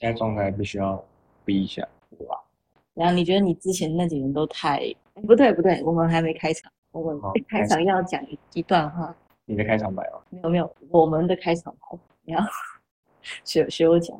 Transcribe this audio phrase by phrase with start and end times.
[0.00, 1.02] 现在状态必须要
[1.44, 2.34] 逼一下，对吧？
[2.94, 4.78] 然后你觉得你之前那几年都太……
[4.78, 9.14] 哎不对不对，我们还没开场，我们好开场要讲一一段话。
[9.44, 10.22] 你的开场白哦。
[10.30, 12.40] 没有没有，我们的开场白，你要
[13.44, 14.18] 学学我讲。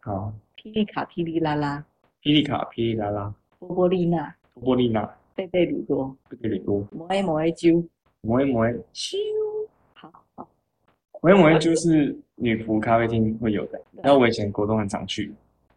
[0.00, 1.82] 好，霹雳卡霹雳拉拉，
[2.22, 7.82] 霹雳卡、霹雳拉拉、波波丽娜，波波丽娜、贝贝鲁多，贝贝里多、摩埃摩埃啾，
[8.20, 9.16] 摩埃摩埃啾，
[9.94, 10.46] 好好，
[11.24, 13.80] 摩耶摩耶就是女仆咖啡厅会有的。
[14.02, 15.32] 然后我以前国中很常去，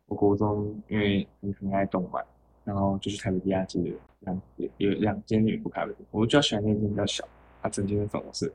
[0.07, 2.21] 我国中因为很很爱动漫，
[2.65, 7.25] 然后就去台北地下街有两有有两间女仆咖啡厅，我比较喜欢那间比较小，
[7.61, 8.51] 它整间是粉红色，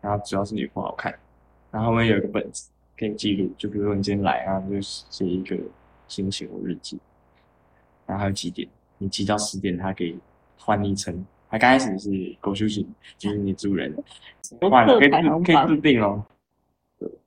[0.00, 1.12] 然后主要是女仆好看，
[1.72, 5.58] 然后后面有一个本子可以记录，就比如说你今天来啊，你就写一个
[6.06, 7.00] 心情或日记，
[8.06, 10.16] 然后还有几点，你记到十点，它可以
[10.56, 11.26] 换昵称。
[11.48, 12.86] 它刚开始是狗休息，
[13.16, 13.94] 就是你主人，
[14.70, 15.80] 换了可以自可以自榜。
[15.80, 16.24] 定哦。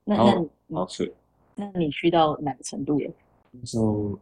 [0.04, 1.14] 那然后那好吃。
[1.56, 3.12] 那你去到哪个程度了？
[3.52, 4.18] 那时候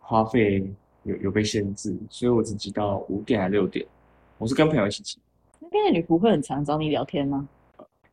[0.00, 0.64] 花费
[1.04, 3.86] 有有被限制，所以我只挤到五点还六点。
[4.38, 5.18] 我是跟朋友一起挤，
[5.60, 7.48] 那边的女仆会很常找你聊天吗？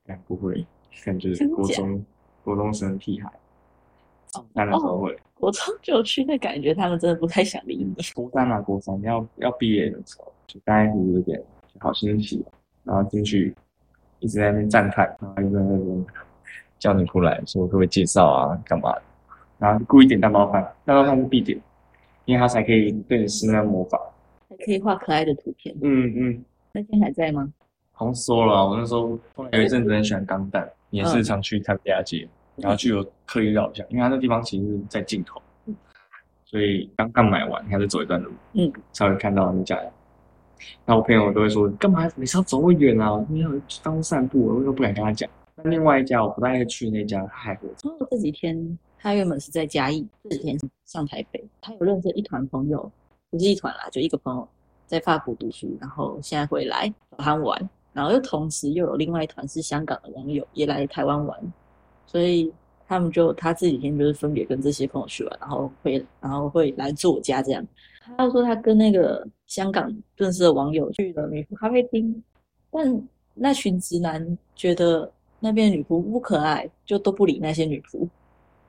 [0.05, 0.65] 但不会，
[1.03, 2.05] 感觉国中
[2.43, 3.31] 国中生屁孩。
[4.53, 7.93] 那的时候会，我从就去，那感觉他们真的不太想理你。
[8.13, 11.41] 国三啊，国三要要毕业的时候，就刚开始有点
[11.79, 12.45] 好新奇，
[12.83, 13.55] 然后进去
[14.19, 16.05] 一直在那边赞叹，然后又在那边
[16.77, 19.01] 叫你过来说可不可以介绍啊，干嘛的，
[19.57, 21.59] 然后故意点蛋包饭，蛋包饭是必点，
[22.25, 23.99] 因为他才可以对你施那魔法。
[24.49, 25.75] 还可以画可爱的图片。
[25.81, 26.45] 嗯嗯。
[26.71, 27.51] 那天还在吗？
[27.91, 32.27] 好像说了啊，我那时候后来有一阵子很喜欢钢蛋，也是常去台北地下街，
[32.61, 35.41] 然后就有刻意绕一下，因为它那地方其实是在尽头，
[36.45, 39.79] 所以刚刚买完，你还得走一段路，嗯，才会看到那家。
[40.85, 43.25] 那我朋友都会说，干嘛每次要走那么远啊？
[43.29, 43.49] 你要
[43.81, 45.29] 当散步，我又不敢跟他讲。
[45.55, 52.91] 那另外一家我不太会去那家，他还会然后这几天他原本是在嘉义，这几天上台北，他有认识一团朋友，
[53.29, 54.47] 不是一团啦，就一个朋友
[54.85, 61.53] 在法国读书，然后现在回来找他玩，然后又同时又有另外一团是香港的网友也来台湾玩，
[62.09, 62.51] 所以
[62.87, 67.63] 他们就他这几天就是分别跟这些朋友去玩，然后会然后会来住我家这样。
[68.17, 72.23] 他说他跟那个香港认识的网友去了女仆咖啡厅，
[72.71, 78.09] 但那群直男觉得那边女仆不可爱，就都不理那些女仆，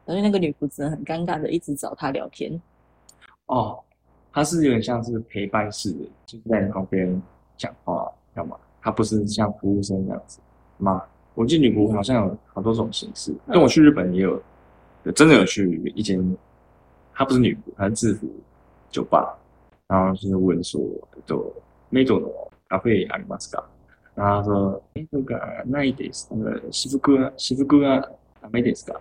[0.05, 2.61] 所以那个女仆只能很尴尬的一直找他聊天。
[3.47, 3.81] 哦，
[4.31, 7.21] 他是有点像是陪伴式的，就是在旁边
[7.57, 8.59] 讲话干嘛？
[8.83, 10.41] 他不是像服务生这样子
[10.77, 11.03] 吗？
[11.40, 14.41] 我记得女仆好像有好多种形式，跟我去日本也有，
[15.03, 16.19] 有真的有去一间，
[17.13, 18.29] 它不是女仆，它是制服
[18.90, 19.38] 酒吧，
[19.88, 20.81] 然后就是问说，
[21.28, 21.53] と
[21.91, 22.31] メイドの
[22.69, 23.63] カフェありますか？
[24.16, 25.35] 然后他说，え、那个
[25.68, 26.28] ないです。
[26.31, 28.09] 那个私服は私服は
[28.41, 28.96] ダメですか？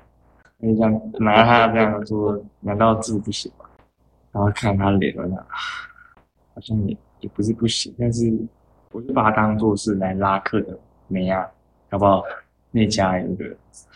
[0.61, 3.65] 就这样拿他这样说，难道制服不行吗？
[4.33, 5.47] 然后看他的脸，我想，啊
[6.55, 8.37] 好像也也不是不行，但是
[8.91, 11.49] 我就把它当做是来拉客的美啊，
[11.90, 12.24] 好不好？
[12.72, 13.46] 那家有一个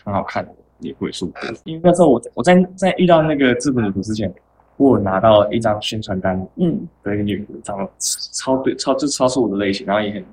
[0.02, 0.50] 很好看的
[0.80, 1.28] 也会说，
[1.62, 4.34] 因为那时候我我在在遇到那个制服女仆之前，
[4.76, 10.24] 我有拿到一张宣传单嗯，的一个女仆，长得超对超就超出我的类型，然后也很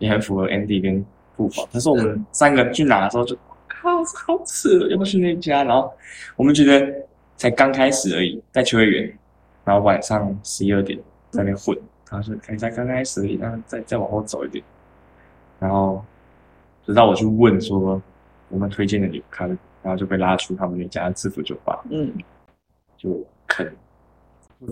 [0.00, 1.68] 也很符合 Andy 跟布宝。
[1.70, 3.36] 但是我们三个去拿的时候就，
[3.68, 5.62] 靠，好扯，要不要去那家？
[5.62, 5.88] 然后
[6.34, 6.92] 我们觉得
[7.36, 9.18] 才刚开始而已，在秋叶原，
[9.64, 10.98] 然后晚上十一二点
[11.30, 11.78] 在那边混，
[12.10, 14.64] 然后说哎才刚开始而已，那再再往后走一点，
[15.60, 16.04] 然后
[16.86, 18.00] 直到我去问说
[18.48, 22.12] 我们推荐的女仆咖啡，然后就被拉出他们那家制服酒吧，嗯，
[22.96, 23.66] 就坑。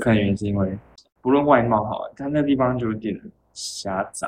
[0.01, 0.79] 坑的原因是因为
[1.21, 3.19] 不论外貌好，但那地方就有点
[3.53, 4.27] 狭窄，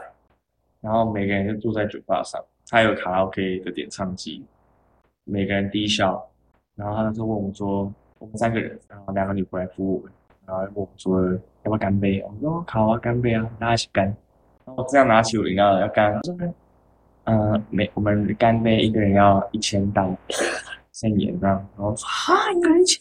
[0.80, 4.44] 然后每个人就坐在酒吧上，他有卡拉 OK 的点唱机，
[5.24, 6.22] 每个人低消，
[6.74, 10.12] 然后他那时候问我们说，我们三个人，然后两个女仆来服务我们，
[10.46, 14.04] 然后问我们说要不要干杯，我们说好啊，干杯啊，大家一起干，
[14.66, 16.36] 然后这样拿起我饮料要干，他说
[17.24, 20.14] 呃，每我们干杯一个人要一千刀，
[20.92, 23.00] 现盐这样，然后说啊，一个人一千。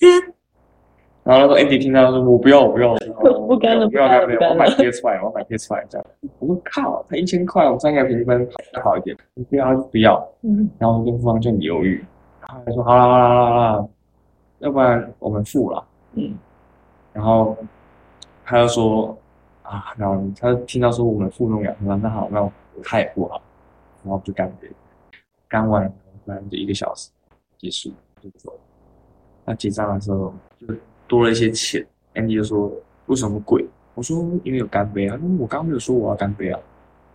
[1.23, 2.92] 然后那时候 Andy 听到说：“我不要，我不要，
[3.24, 6.06] 我不干了我不要干杯，不干了我买 PS 我买 PS 这样。”
[6.39, 10.21] 我说：“靠，才一千块，我们三个评分还好一点，你不要就不要。
[10.42, 12.03] 嗯，”然后我跟付方就很犹豫，
[12.42, 13.88] 他还说：“好啦好啦好啦好啦，
[14.59, 16.38] 要不然我们付了。”嗯，
[17.13, 17.57] 然后
[18.44, 19.18] 他就说
[19.63, 22.51] ：“啊，然后他听到说我们付那种两千那好，那我
[22.83, 23.42] 他也付好，
[24.03, 24.69] 然后就干杯，
[25.47, 25.91] 干完
[26.25, 27.09] 反正就一个小时
[27.57, 27.91] 结束
[28.21, 28.59] 就走了。
[29.45, 30.67] 那结账的时候就
[31.07, 32.71] 多了一些钱，Andy 就说
[33.07, 33.65] 为什么贵？
[33.95, 36.59] 我说因为有干杯啊，他说我刚刚没有说我要干杯啊，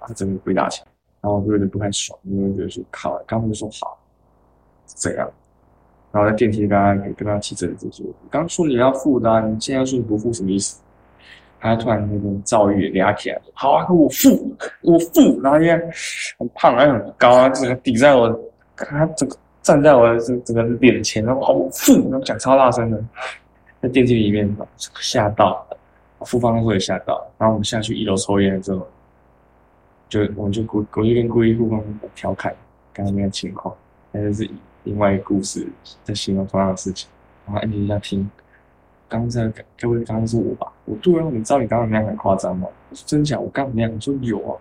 [0.00, 0.87] 啊，真的亏大钱，
[1.20, 3.99] 然后我就有点不太爽，因为觉得说靠，刚刚就说好，
[4.87, 5.31] 是这样，
[6.12, 10.81] 然后在电梯里跟他跟他起争执说：“刚说你要付的、啊，你现在说你不付什么意思？”
[11.60, 15.40] 他突然那种躁郁俩起来，好啊，我付，我付。
[15.43, 15.72] 然后因为
[16.38, 18.28] 很胖，然后很高，啊，整个抵在我，
[18.76, 23.02] 他整个站在我的这整个脸前，然后好我付，然后讲超大声的，
[23.82, 24.49] 在电梯里面
[25.00, 25.66] 吓到，
[26.20, 27.26] 复方会吓到。
[27.37, 28.87] 然后我们下去一楼抽烟之后，
[30.08, 31.82] 就我们就故我就跟故意复方
[32.14, 32.55] 调侃
[32.93, 33.75] 刚刚那个情况，
[34.12, 34.49] 那就是
[34.84, 35.66] 另外一个故事
[36.05, 37.10] 在形容同样的事情，
[37.46, 38.31] 然后 Andy 在听。
[39.10, 39.50] 刚刚在
[39.81, 40.70] 各位，刚刚是我吧？
[40.88, 42.67] 我突然你知道你刚刚那样很夸张吗？
[42.90, 43.38] 我说真假？
[43.38, 44.56] 我刚刚那样，我说有啊，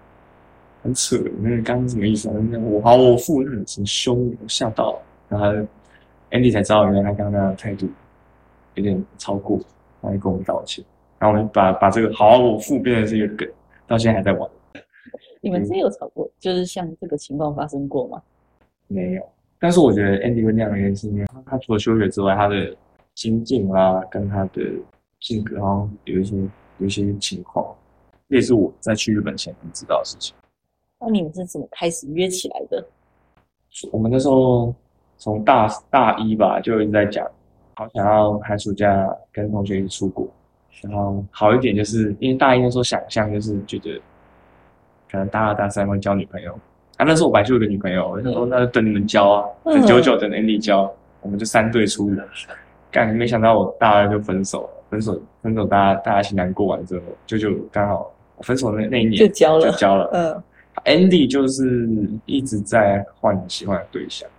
[0.84, 1.18] 很扯。
[1.42, 2.34] 那你刚刚什么意思啊？
[2.60, 5.48] 我好，我父很很凶，我吓到了，然后
[6.32, 7.88] Andy 才知道原来他刚刚那样的态度
[8.76, 9.58] 有点超过，
[10.02, 10.84] 然后就跟我们道歉。
[11.20, 13.50] 然后我们把把这个好，我父变成是一个梗，
[13.88, 14.50] 到现在还在玩。
[15.42, 16.30] 你们真有吵过？
[16.40, 18.22] 就是像这个情况发生过吗？
[18.88, 19.24] 没有。
[19.60, 22.76] 但是我觉得 Andy 会那样的原因是因为他除了休学之外，他的。
[23.16, 24.62] 心境啊，跟他的
[25.20, 26.36] 性格，然后有一些
[26.80, 27.66] 有一些情况，
[28.30, 30.36] 这也是我在去日本前知道的事情。
[31.00, 32.86] 那你们是怎么开始约起来的？
[33.92, 34.74] 我们那时候
[35.18, 37.28] 从大大一吧，就一直在讲，
[37.76, 40.28] 好想要寒暑假跟同学一起出国。
[40.84, 44.00] 然后好一点，就是因为大一那时候想象就是觉得，
[45.12, 46.54] 可能大二大三会交女朋友。
[46.98, 50.92] 啊，那时候我本来就有个女朋友，我就说那就等你们交啊，等久久等 Andy 交，
[51.22, 52.12] 我们就三对出。
[52.92, 58.10] 干没想到我大二就分手了，分手分手，大家大家一起难过完之后，就就刚好
[58.42, 60.10] 分手那那一年就交了，就交了。
[60.14, 60.44] 嗯
[60.86, 61.90] ，Andy 就是
[62.26, 64.30] 一直在换喜欢的对象，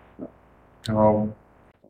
[0.85, 1.29] 然后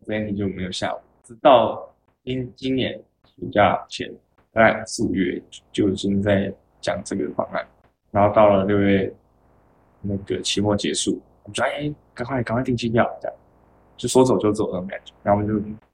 [0.07, 1.89] Andy 就没有下文，直到
[2.25, 4.13] 今今年暑假前
[4.53, 5.41] 大概四五月
[5.71, 7.65] 就已经在讲这个方案，
[8.11, 9.13] 然后到了六月
[10.01, 13.37] 那个期末结束，我们说哎，赶快赶快订机票，这样。
[13.97, 15.88] 就说走就走那种感觉，然后我们就。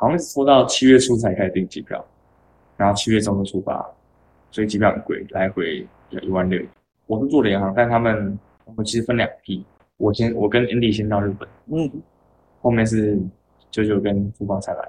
[0.00, 2.02] 好像是拖到七月初才开始订机票，
[2.76, 3.84] 然后七月中就出发，
[4.52, 6.62] 所以机票很贵，来回要一万六。
[7.08, 9.64] 我是坐联航，但他们我们其实分两批，
[9.96, 11.90] 我先我跟 Andy 先到日本，嗯，
[12.62, 13.18] 后面是
[13.72, 14.88] 九九跟富邦才来。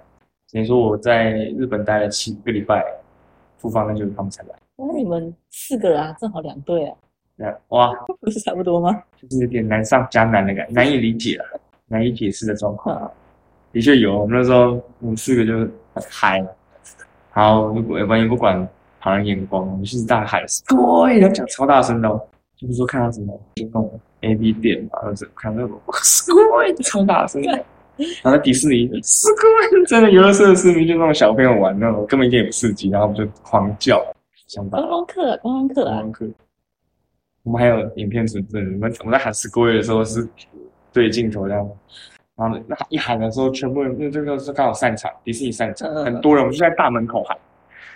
[0.52, 2.86] 等于说我在日本待了七个礼拜，
[3.58, 4.50] 富邦那就是他们才来。
[4.76, 6.96] 那你们四个人啊，正好两队啊。
[7.36, 9.02] 对哇，不 是差不多吗？
[9.16, 11.58] 就是有点难上加难的感觉，难以理解啊，
[11.88, 13.12] 难以解释的状况。
[13.72, 16.44] 的确有，我们那时候我们四个就是很嗨，
[17.34, 17.68] 然后
[18.08, 18.68] 完全不管
[19.00, 20.44] 旁人眼光，我们就是大喊
[20.76, 22.10] 后讲超大声的，
[22.58, 27.42] 就是说看到什么那种 A B 店嘛，或者看那种 “sky” 超大声。
[27.44, 27.52] 的，
[28.24, 34.04] 然后在迪士尼 “sky” 真的游乐设施，就那种小朋友玩那种，根本一点也不刺激，然后我们就狂叫，
[34.48, 36.28] 想观光客，观光客，观光客。
[37.44, 40.28] 我们还有影片存证，我们我们在喊 “sky” 的时候是
[40.92, 41.70] 对镜头这样。
[42.40, 47.38] 然后那一喊的时候，全部人那这个是刚好散场，迪士尼散场，很多人，我们就在大门口喊，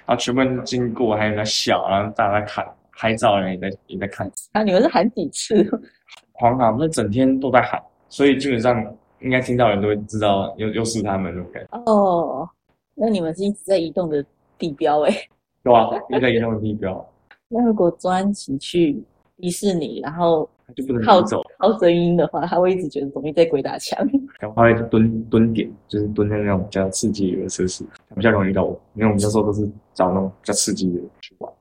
[0.06, 2.68] 然后全部人经过，还有在笑，然后大家在看
[2.98, 4.30] 拍照，人也在也在看。
[4.52, 5.64] 啊，你们是喊几次？
[6.34, 8.86] 狂喊，我们整天都在喊，所以基本上
[9.22, 11.66] 应该听到人都会知道又又是他们，OK？
[11.86, 12.50] 哦，
[12.96, 14.26] 那你们是一直在移动的
[14.58, 15.16] 地标哎？
[15.64, 17.10] 对啊，一直在移动的地标。
[17.48, 19.02] 那如果专辑去
[19.38, 20.50] 迪士尼，然后。
[20.76, 23.98] 就不能靠走，靠声音的话，他会一直觉得容易在鬼打墙。
[24.40, 27.86] 然后他会蹲蹲点，就是蹲在那种比较刺激的设施，
[28.16, 28.80] 比较容易到我。
[28.96, 31.52] 因为我们那时候都是找那种比较刺激的去玩。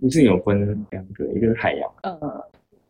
[0.00, 2.18] 迪士尼有分两个，一个是海洋，嗯，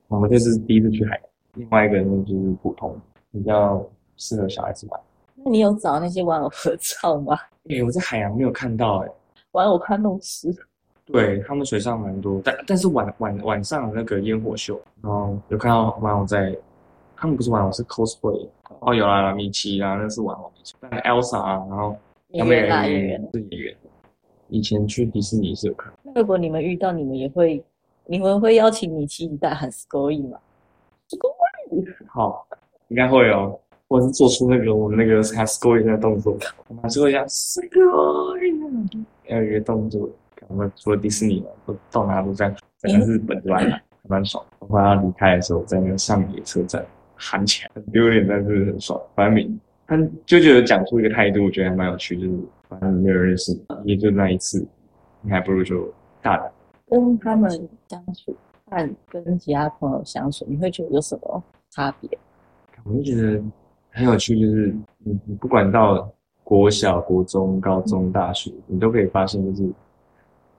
[0.08, 1.24] 我们这是第一次去海洋。
[1.54, 2.98] 另外一个呢就是普通，
[3.30, 5.00] 比较适合小孩子玩。
[5.36, 7.38] 那你有找那些玩偶合照吗？
[7.68, 9.08] 哎，我在海洋没有看到哎，
[9.52, 10.48] 玩偶看弄湿。
[11.06, 16.56] 对他们水上蛮多，但但是晚晚晚上那个烟火秀，然后有看到玩偶在，
[17.14, 18.48] 他们不是玩偶是 cosplay，
[18.80, 21.94] 哦有啦米奇啦，那是玩偶，但 Elsa 啊，然后
[22.28, 23.28] 演员啦演员。
[23.34, 23.76] 是演员，
[24.48, 25.92] 以前去迪士尼是有看。
[26.02, 27.62] 那如果你们遇到，你们也会，
[28.06, 30.38] 你们会邀请米奇一代喊 s c o r y 吗
[31.08, 32.46] ？S c o r y 好，
[32.88, 33.58] 应该会哦，
[33.88, 36.36] 或者是做出那个我们那个喊 s c o r y 的动作，
[36.68, 38.52] 我们做一下 s c o r y
[39.28, 40.08] 要有一个动作。
[40.48, 44.44] 我们除了迪士尼嘛，都到哪都在整个日本玩，还蛮爽。
[44.58, 46.84] 我快要离开的时候，在那个上野车站
[47.14, 49.00] 喊起来，很丢脸，但是很爽。
[49.14, 52.16] 反正，但就觉得讲出一个态度，我觉得还蛮有趣。
[52.16, 54.66] 就是反正没有认识，也就那一次，
[55.22, 56.52] 你还不如就大胆。
[56.86, 57.50] 跟他们
[57.88, 58.36] 相处，
[58.66, 62.10] 和跟其他朋友相处，你会觉得有什么差别？
[62.84, 63.42] 我就觉得
[63.90, 66.06] 很有趣，就是你你不管到
[66.42, 69.72] 国小、国中、高中、大学，你都可以发现，就是。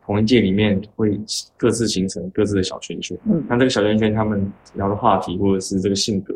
[0.06, 1.20] 同一届里面会
[1.58, 6.36] 各自形成各自的小圈圈，嗯，那这个小圈圈他们聊的话题或者是这个性格，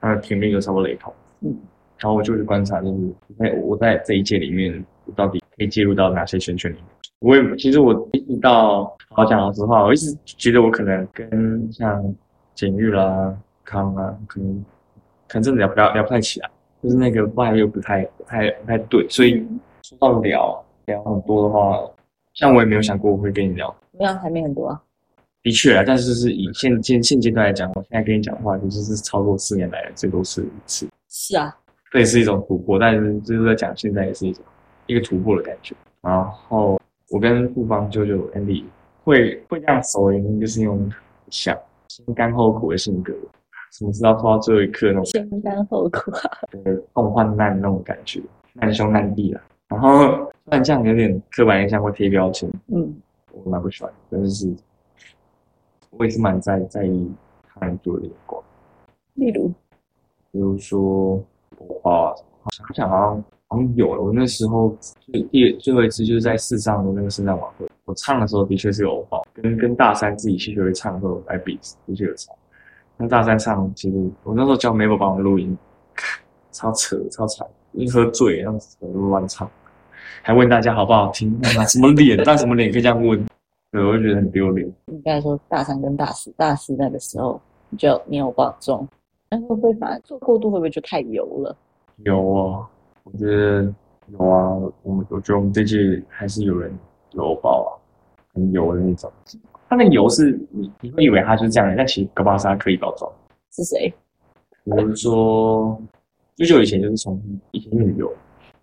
[0.00, 1.56] 它的频率就差不多雷同，嗯，
[1.98, 6.84] 然后我就去观察，就是在我在这一届里面，我到底可以介入到哪些圈圈里面。
[7.20, 12.14] 我也其实我一直到好讲老实话，我一直觉得我可能跟像
[12.54, 14.64] 简玉啦、康啊，可能
[15.28, 16.50] 可能真的聊不聊聊不太起来，
[16.82, 19.46] 就是那个 vibe 又不太不太不太对，所以
[19.82, 21.80] 说到聊聊很多的话，
[22.34, 23.74] 像我也没有想过我会跟你聊。
[23.92, 24.80] 没有，还没很多啊。
[25.42, 31.54] 的确啊，但是是以现现现阶段来讲，我现在跟你讲话，其实是超过四年来的最多次一次，是啊，
[31.92, 32.78] 这也是一种突破。
[32.78, 34.42] 但是就是在讲现在也是一种
[34.86, 35.74] 一个突破的感觉。
[36.00, 38.64] 然后我跟顾方舅舅 Andy
[39.04, 40.90] 会会这样熟的原因，就是因为我们
[41.28, 41.56] 想
[41.88, 43.12] 先甘后苦的性格，
[43.72, 46.30] 什么知道拖到最后一刻那种先甘后苦啊。
[46.64, 48.20] 呃共患难那种感觉，
[48.54, 49.42] 难兄难弟啊。
[49.74, 49.98] 然后
[50.44, 52.94] 虽然这样有点刻板印象会贴标签，嗯，
[53.32, 54.54] 我蛮不喜欢，但是
[55.90, 57.10] 我也是蛮在在意
[57.52, 58.40] 他人对我的眼光。
[59.14, 59.48] 例如，
[60.30, 61.20] 比如说
[61.58, 64.00] 火花啊什么，想想好像好像有了。
[64.00, 72.32] 我那时候最第最后一次就是在四上的那个圣诞晚会，我唱的时候的确是有偶包，跟跟大三自己戏学会唱的时候来比，的确有差。
[72.96, 75.58] 那大三唱，其实我那时候叫 Mabel 帮我录音，
[76.52, 78.58] 超扯超惨，因为喝醉然后
[79.08, 79.50] 乱唱，
[80.22, 83.24] 还问大家好不好听，拿什么脸，拿什么脸可以这样问？
[83.70, 84.66] 对，我就觉得很丢脸。
[84.86, 87.40] 应该说大三跟大四，大四那个时候
[87.70, 88.86] 你就你有保重，
[89.28, 91.56] 但会不会反而做过度会不会就太油了？
[92.04, 92.68] 有啊，
[93.02, 93.72] 我觉得
[94.12, 96.72] 有啊，我们我觉得我们这届还是有人
[97.12, 97.70] 有爆啊，
[98.34, 99.10] 很油的那种。
[99.68, 103.10] 他那个油是你你会以为他就是这样的，但其实搞不好是他刻意包装。
[103.50, 103.92] 是谁？
[104.64, 105.80] 比如说，
[106.36, 108.12] 就就以前就是从以前女友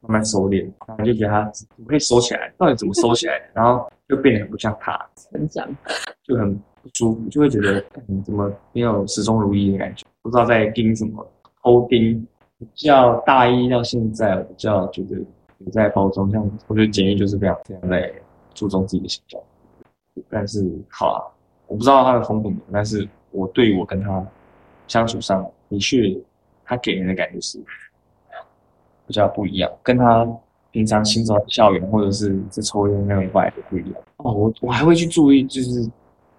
[0.01, 3.41] 慢慢收敛，然后就觉得他怎么可以收起来，到底怎么收起来？
[3.53, 5.67] 然后就变得很不像他，成长。
[6.24, 11.25] 就很不舒服，就会觉得干你怎么没有始终如一的感觉，不知道在盯什么，
[11.63, 12.27] 偷盯。
[12.60, 15.17] 比较大一到现在，我比较觉得
[15.58, 18.13] 有在包装，像我觉得简易就是非常非常在
[18.53, 19.41] 注重自己的形象。
[20.29, 21.25] 但是好啊，
[21.65, 24.24] 我不知道他的风格，但是我对于我跟他
[24.88, 26.15] 相处上，的确
[26.63, 27.60] 他给人的感觉是
[29.12, 30.25] 比较不一样，跟他
[30.72, 33.94] 平常行走在校园或者是在抽烟那种 vibe 不一样。
[34.18, 35.86] 哦，我我还会去注意，就是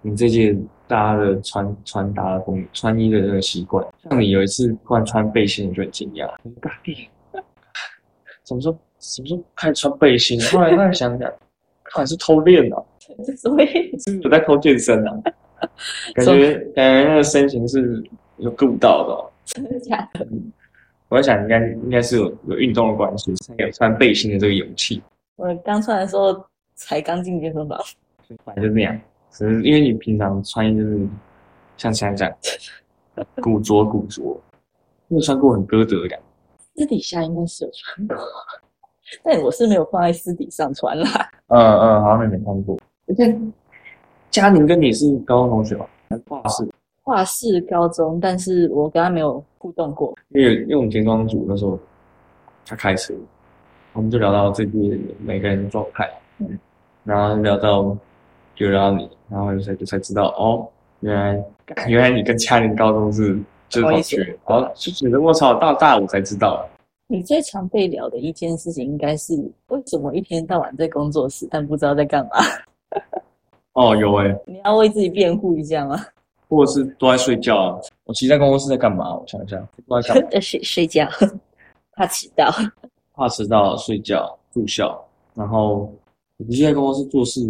[0.01, 3.85] 你这件大家的穿穿搭的风穿衣的那个习惯。
[4.09, 6.27] 像你有一次突然穿背心，你就很惊讶，
[6.59, 7.07] 干弟，
[8.43, 10.41] 什么时候什么时候开始穿背心？
[10.45, 11.31] 后来后来想想，
[11.83, 12.81] 看来是偷练啊，
[13.37, 15.15] 所以是不是有在偷健身啊？
[16.15, 18.03] 感觉感觉那个身形是
[18.37, 19.29] 有顾到的、哦。
[19.45, 20.25] 真的假的？
[21.13, 24.99] 我在想，应该应该是有有运动的关系，才有穿背心的这个勇气。
[25.35, 26.43] 我刚穿的时候
[26.73, 27.79] 才刚进健身房，
[28.43, 31.07] 反正就那样，只是因为你平常穿衣就是
[31.77, 32.35] 像现在
[33.15, 34.41] 这样，古着古着，
[35.07, 36.25] 没有穿过很歌德的感觉。
[36.73, 38.17] 私底下应该是有穿过，
[39.21, 41.29] 但我是没有放在私底上穿啦。
[41.49, 42.75] 嗯嗯，好像没穿过。
[43.05, 43.39] 而且
[44.31, 45.85] 嘉宁跟你是高中同学吗？
[46.09, 46.67] 还是画室？
[47.03, 50.15] 画室高中，但是我跟他没有互动过。
[50.29, 51.77] 因为因为我们田庄组那时候
[52.65, 53.13] 他开车，
[53.91, 56.57] 我们就聊到最近每个人的状态，嗯，
[57.03, 57.95] 然后聊到
[58.55, 60.65] 就聊到你，然后就才就才知道哦，
[61.01, 61.43] 原来
[61.87, 64.17] 原来你跟嘉玲高中是就是同学，
[64.47, 66.65] 然后就觉得我操，到大五才知道，
[67.07, 69.33] 你最常被聊的一件事情，应该是
[69.67, 72.31] 为什么一天到晚在工作室，但不知道在干嘛？
[73.73, 75.99] 哦有哎、你要为自己辩护一下吗？
[76.55, 77.79] 或者是都在睡觉啊。
[78.05, 79.15] 我其实在工作室在干嘛？
[79.15, 79.57] 我想一下，
[79.87, 80.29] 都在干嘛？
[80.33, 81.07] 呃，睡睡觉，
[81.95, 82.51] 怕迟到。
[83.15, 84.99] 怕迟到、睡觉、住校，
[85.35, 85.91] 然后
[86.37, 87.41] 我现在工作室做事，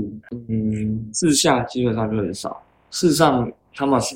[0.49, 2.61] 嗯，事下基本上就很少。
[2.91, 4.15] 事实上他们是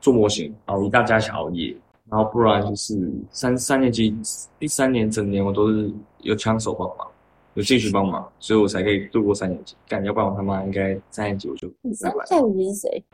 [0.00, 1.74] 做模型，熬一大家一起熬夜，
[2.10, 2.98] 然后不然就是
[3.30, 4.12] 三三年级
[4.58, 5.88] 第三年整年我都是
[6.22, 7.06] 有枪手帮忙，
[7.54, 9.76] 有兴趣帮忙，所以我才可以度过三年级。
[9.86, 13.04] 干，要不然我他妈应该三年级我就三下午是谁？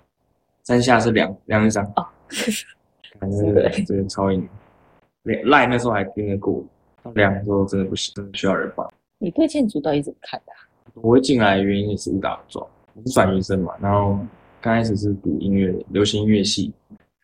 [0.64, 2.06] 三下是两两一张哦，
[3.21, 4.49] 感觉真的超硬。
[5.44, 6.64] 赖那时候还盯得过，
[7.02, 8.90] 到两的时候真的不行，真的需要人帮。
[9.18, 10.59] 你对建筑到底怎么看的啊、
[10.94, 14.18] 我会进来的原因也是误打误撞，我是转学生嘛，然后
[14.61, 16.73] 刚开始是读音乐，流行音乐系，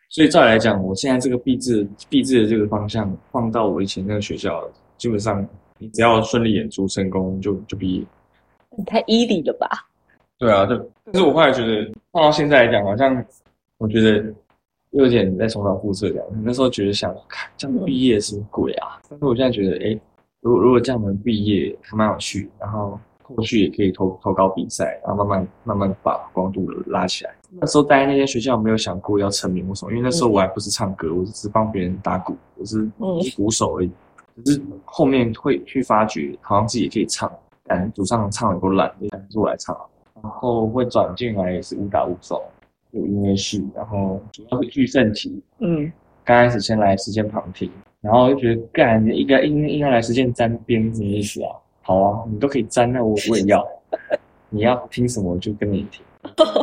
[0.09, 4.67] 所以照理来讲，我现在这个毕制毕制的这个方向放到我以前那个学校，
[4.99, 5.47] 基本上
[5.79, 8.05] 你只要顺利演出成功就就毕业。
[8.77, 9.69] 你太 easy 了吧？
[10.41, 13.23] 对啊，对但是我后来觉得放到现在来讲，好像
[13.77, 14.25] 我觉得
[14.93, 16.27] 又有点在重蹈覆辙这样。
[16.43, 18.99] 那时候觉得想，看这样毕业什么鬼啊？
[19.11, 20.01] 但是我现在觉得，哎，
[20.41, 33.91] 如果如果这样能毕业还蛮有趣，然后后续也可以投投稿比赛，然后慢慢慢慢把曝光度拉起来，那时候待在那间学校，没有想过要成名或什么，因为那时候我还不是唱歌，我只是帮别人打鼓，我是一鼓手而已。
[34.43, 37.31] 只是后面会去发觉，好像自己也可以唱，
[37.65, 39.91] 感觉主唱唱的够烂，就想说我来唱好了。
[40.23, 42.41] 然后会转进来也是误打误撞，
[42.93, 45.91] 有音乐系，然后主要是具盛题，嗯，
[46.25, 51.51] 刚开始先来实践旁听，然后就觉得干应该应应该来实践沾边什么意思啊？
[51.83, 53.67] 好啊，你都可以沾，那我我也要。
[54.53, 56.05] 你要听什么我就跟你听。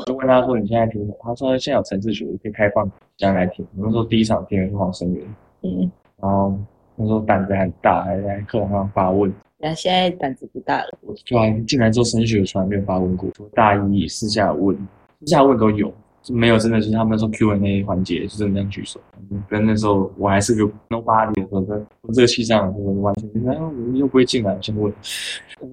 [0.06, 1.18] 就问他说你现在听什么？
[1.24, 3.66] 他说现在有城市学，可以开放这样来听。
[3.78, 5.26] 我那时候第一场听的是黄声源，
[5.62, 5.90] 嗯，
[6.22, 6.54] 然后
[6.98, 9.34] 那时候胆子很大，还在课堂上发问。
[9.60, 10.98] 那现在胆子不大了。
[11.02, 14.76] 我突然进来之后，升学从来没有发问过，说大一私下问，
[15.20, 19.00] 私下问都有，就没有真的就是他们说 Q&A 环节就真的这样举手。
[19.30, 21.76] 嗯跟那时候我还是个 nobody 的时候，在
[22.14, 24.94] 这个气象，我完全，然后你又不会进来，先问，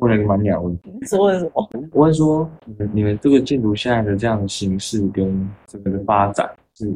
[0.01, 0.77] 问了个蛮鸟问
[1.07, 1.71] 是问什么？
[1.93, 6.87] 我问说，你们你们这个建筑现在的这样的形式跟整个的发展是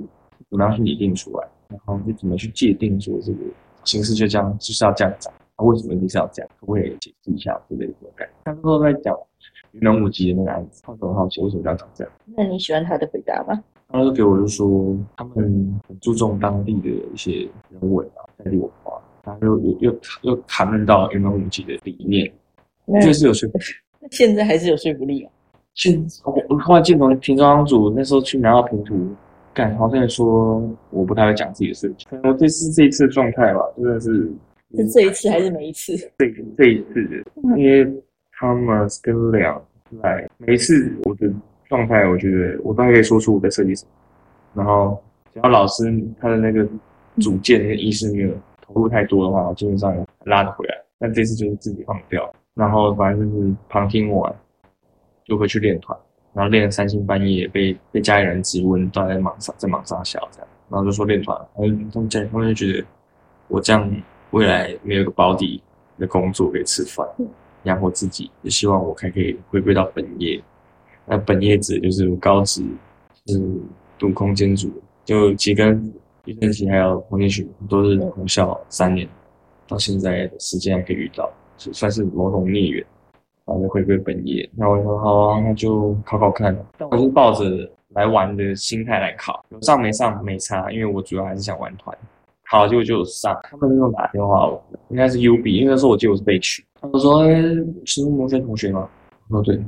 [0.51, 3.39] 怎么样去拟定出来，然后你怎么去界定说这个
[3.85, 5.33] 形式就这样就是要这样长，
[5.65, 6.51] 为什么一定是要这样？
[6.61, 8.35] 可不可以解释一下之类的感觉？
[8.45, 9.17] 他那时候在讲
[9.73, 12.13] 云龙五级的那个案子，他很好奇为什么要讲这样。
[12.37, 13.63] 那你喜欢他的回答吗？
[13.91, 22.31] 他就给我就说，他们很注重当地的一些人文啊，在地文化，然后又又又又谈论到云龙五级的理念，
[22.85, 23.65] 那确实有说服力。
[24.01, 25.33] 那现在还是有说服力啊。
[25.75, 29.15] 现我我后来进同平装组，那时候去拿到平图，
[29.55, 32.07] 感好像说我不太会讲自己的事情。
[32.11, 34.31] 可能我这次这一次的状态吧，真的是
[34.77, 35.97] 是这一次还是每一次？
[36.19, 37.25] 这这一次，
[37.57, 37.87] 因为
[38.39, 39.61] Thomas 跟两
[40.03, 41.33] 来，每一次我的
[41.69, 43.91] 状态，我觉得我都还可以说出我在设计什么。
[44.55, 45.85] 然后只要老师
[46.21, 46.67] 他的那个
[47.21, 50.75] 主见那个意识没有投入太多的话，我基本上拉得回来。
[50.99, 54.35] 但这次就是自己放掉，然后反正就是旁听完
[55.25, 55.97] 就回去练团，
[56.35, 62.85] 然后练了三更半夜，被被家里人质问到底在忙啥，在忙啥小这样，然后就说练团，然后他们家里他们就觉得
[63.47, 63.89] 我这样
[64.31, 65.63] 未来没有个保底
[65.99, 67.07] 的工作可以吃饭，
[67.65, 70.43] 养活自己，也希望我还可以回归到本业。
[71.07, 72.63] 那本业指的就是高职
[73.27, 73.41] 是
[73.99, 74.71] 读空间组，
[75.05, 75.93] 就其实跟
[76.25, 79.09] 余正奇还有黄建群都是同校三年，
[79.67, 82.85] 到现在的时间还可以遇到，是算是某种孽缘。
[83.47, 86.55] 然后就回归本业，那我说好啊，那就考考看。
[86.77, 87.45] 但我是抱着
[87.95, 91.97] 来玩的心态来考，有上没上没差，因为我主要还是想玩团。
[92.51, 97.43] 好了，结果就上，他们又打电话我，应该是 U B，因为那时候我记得我是被取，他们说：“哎、
[97.85, 98.89] 是摩森同学吗？”
[99.29, 99.63] 我说：“对。”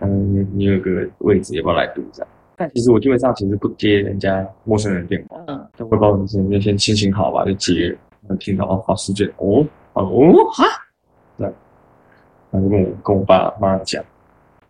[0.00, 2.22] 嗯，你你有个位置，要不要来读一下？
[2.54, 7.88] 但其实我基本上其实不接人家陌生人电话，嗯，但我也不知道为什么，就先心情好吧，就接，
[8.20, 10.64] 然后听到哦，好事件，哦，哦哦哈，
[11.38, 11.52] 这样，
[12.50, 14.04] 然后就跟我跟我爸妈讲，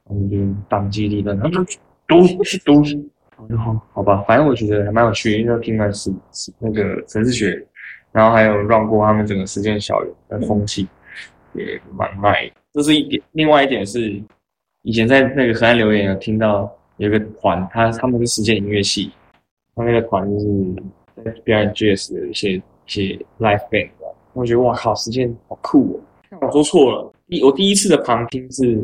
[0.08, 0.36] 然后就
[0.68, 1.64] 当机立断，他说
[2.06, 2.20] 读
[2.64, 2.84] 读，我
[3.48, 7.66] 就好好吧，反正我觉得还蛮有趣的，因为听完是是那个城市学，
[8.12, 10.88] 然后还有让过他们整个实践校园的风气，
[11.54, 12.50] 也蛮卖。
[12.72, 14.20] 这是一点，另外一点是，
[14.82, 19.12] 以前在那个河岸留言有听到有一个团，他他们是实践音乐系，
[19.74, 20.46] 他那个团就是
[21.24, 23.02] 在表演 jazz 的一些一些
[23.38, 26.38] live band，的我觉得哇靠，实践好酷哦！
[26.42, 28.78] 我说错了，第我第一次的旁听是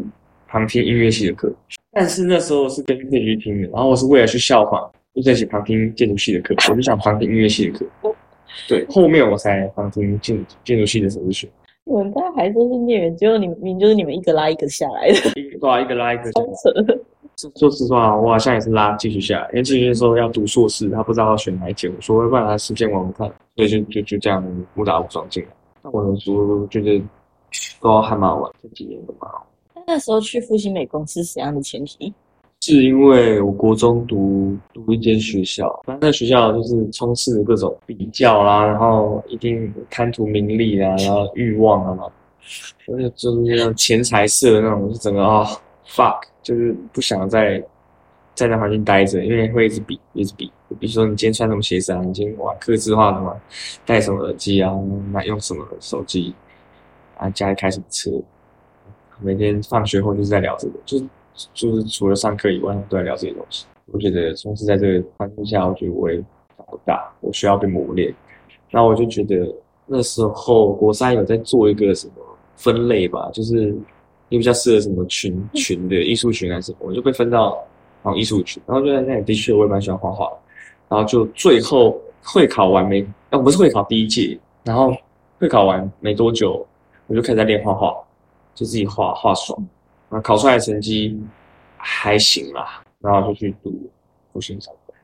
[0.47, 1.53] 旁听音乐系的课，
[1.93, 8.15] 但是那时候是跟自己去听的，然后我是为了去效仿，就在一起旁听建筑系的课，我就想旁听音乐系的课。
[8.69, 11.49] 对，后面我才旁听建建筑系的城市学，
[11.85, 16.99] 你们大家还说是孽缘，结果你们明明就是你们一个拉一个下来的，一个拉一个拉一个下来。
[17.57, 23.27] 说实话，我好像也是拉继续下来，因为继续说要读硕士，他不知道要选哪一节，我说要不然他实践网看，
[23.57, 24.45] 所以就就就这样
[24.77, 25.49] 误打误撞进来。
[25.83, 27.03] 那我能说，觉得
[27.81, 29.47] 都还蛮好玩，这几年都蛮好。
[29.87, 32.13] 那时候去复兴美工是怎样的前提？
[32.61, 42.07] 是因为我国中读读一间学校，反正那学校就是充斥着各种比较啦，然后一定贪图名利啊，然后欲望啊嘛，
[42.87, 45.45] 就是就是那种钱财色的那种，就整个啊、
[45.89, 47.61] fuck，就是不想再
[48.37, 50.49] 在那环境待着，因为会一直比，一直比。
[50.79, 53.35] 比如说你今天穿什么鞋子啊，你今天哇刻字化的嘛，
[53.85, 54.73] 戴什么耳机啊，
[55.11, 56.33] 买用什么手机，
[57.19, 58.09] 啊家里开什么车，
[59.21, 60.99] 每天放学后就是在聊这个，就
[61.55, 63.67] 就是除了上课以外都在聊这些东西。
[63.93, 66.17] 我觉得从事在这个环境下，我觉得我也
[66.57, 68.15] 长不大，我需要被磨练。
[68.71, 69.55] 然后我就觉得
[69.87, 72.15] 那时候国三有在做一个什么
[72.57, 73.75] 分类吧，就是
[74.29, 77.57] 你比较适合什么群群的艺术群还是什么，我就被分到
[78.03, 78.63] 然后艺术群。
[78.67, 80.33] 然后就在那里的确我也蛮喜欢画画，
[80.89, 84.95] 然后就最后会考完没，啊不是会考第一届，然后
[85.39, 86.67] 会考完没多久，
[87.09, 87.95] 我就开始在练画画，
[88.55, 89.59] 就自己画画爽。
[90.09, 91.19] 然后考出来的成绩
[91.77, 93.73] 还行啦，然后就去读
[94.33, 94.95] 复兴三公。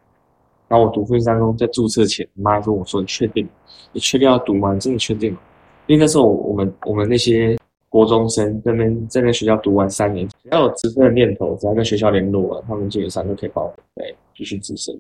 [0.68, 3.48] 然后我读复兴三中，在注册前，妈跟我说：“你确定？
[3.92, 4.74] 你确定要读吗？
[4.74, 5.40] 你真的确定吗？”
[5.87, 7.58] 因为那时候我们我们那些
[7.88, 14.94] 国中生在那边在那学校读完三年，只要有直升的念头，只要跟学校联络了，他们基本上就可以报对继续直升。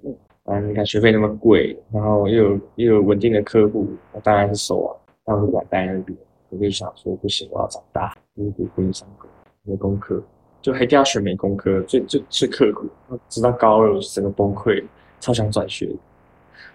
[0.44, 4.96] 啊，你看学费那么贵，然后又有又有稳定的客户，我当然是收啊。
[5.22, 9.28] 但我不敢待那边，我就想说不行，我要长大，就是读复兴三公，
[9.64, 10.22] 没功课，
[10.62, 12.86] 就一定要选美工科，最最最刻苦。
[13.28, 14.84] 直到高二，我整个崩溃，
[15.18, 15.90] 超想转学。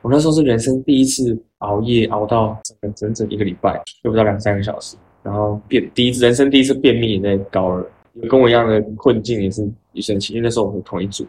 [0.01, 2.59] 我那时候是人生第一次熬夜熬到
[2.93, 11.25] 整整一个礼拜，睡不到两三个小时，然后便第一次人生第一次便秘也在高二，有跟我一样的困境也是一生气，因为那时候我们同一组，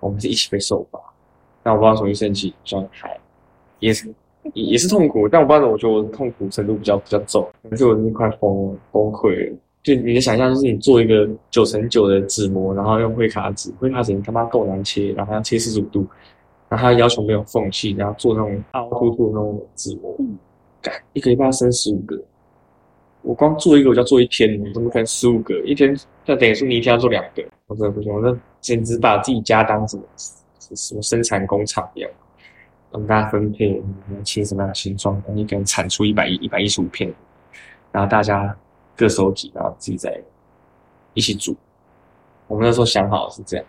[0.00, 0.98] 我们是一起被受罚，
[1.62, 3.20] 但我不知道从一生气状态，
[3.78, 4.10] 也是
[4.54, 9.56] 也也是痛苦，但我不知道我觉得我的痛苦程度比较比较重，可是我是快崩崩溃了。
[9.82, 16.06] 就你的想象就是你做一个九乘九的纸模，然后用灰卡纸，灰卡纸你他妈够难切，然后要切四十五度。
[16.68, 20.16] 然后他要求没有缝隙，然后做那种凹凸凸的那种纸模，
[20.80, 22.16] 干一个礼拜要生十五个，
[23.22, 25.58] 我光做一个我就要做一天，怎么可能十五个？
[25.64, 25.92] 一天
[26.24, 32.10] 那等于说你一天要做两个，我真的不行，我那简直把自己家当什么什么生产工厂一样，
[32.90, 33.82] 我们大家分配
[34.24, 37.12] 切什么样的形状，你可能产出一百一一百一十五片，
[37.92, 38.56] 然后大家
[38.96, 40.20] 各收集，然后自己再
[41.14, 41.56] 一起煮。
[42.48, 43.66] 我们那时候想好是这样，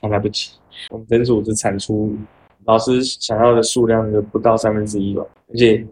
[0.00, 0.52] 但来不及，
[0.90, 2.16] 我们整组只产出。
[2.64, 5.86] 老师想要的数量就不到三分之一吧，而且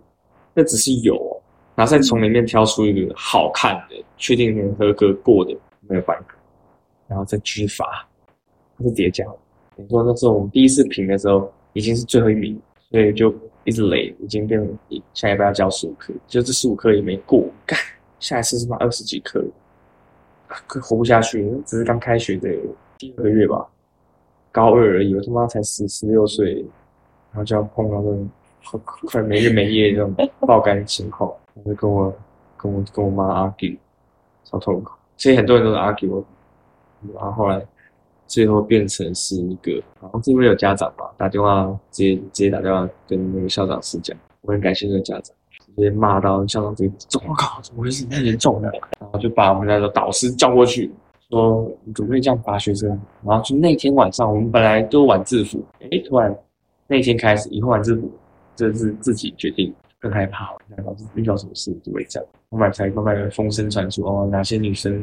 [0.52, 1.40] 那只是有，
[1.76, 6.34] 然后再从里面挑出一个好看的，确定能合格过的没有半个，
[7.06, 7.86] 然后再继续发，
[8.80, 9.24] 是叠加。
[9.76, 12.58] 你说那时候我们第一次评的时候已经是最后一名，
[12.90, 13.34] 所以就
[13.64, 14.78] 一直累，已经变成
[15.12, 17.78] 下一班要交十五科，就这十五科也没过，干
[18.18, 19.44] 下一次是妈二十几科，
[20.48, 22.48] 快活不下去，只是刚开学的
[22.96, 23.68] 第二个月吧。
[24.50, 26.54] 高二而已，我他妈才十十六岁，
[27.32, 28.30] 然后就要碰到这种
[28.84, 32.16] 快没日没夜这种爆肝情况，我就跟我
[32.56, 33.76] 跟我跟我妈 argue，
[34.44, 34.92] 超痛苦。
[35.16, 36.22] 其实很多人都是 argue，
[37.12, 37.60] 然后后来
[38.26, 45.34] 最后变成是一个，好像是因为有家长吧，打电话直接直接打电话跟那个校长师讲，我很感谢那个家长，
[45.76, 48.04] 直接骂到校长直接，我靠，怎么回事？
[48.06, 50.90] 太严重了，然后就把我们那个导师叫过去。
[51.30, 52.88] 说你怎么会这样罚学生？
[53.24, 56.32] 然后就那天晚上，我们本来都晚制服，哎，突然
[56.86, 58.10] 那天开始以后晚制服，
[58.54, 60.52] 这是自己决定，更害怕，
[60.84, 62.28] 老师遇到什么事就会这样。
[62.50, 65.02] 后面才慢慢的风声传出，哦，哪些女生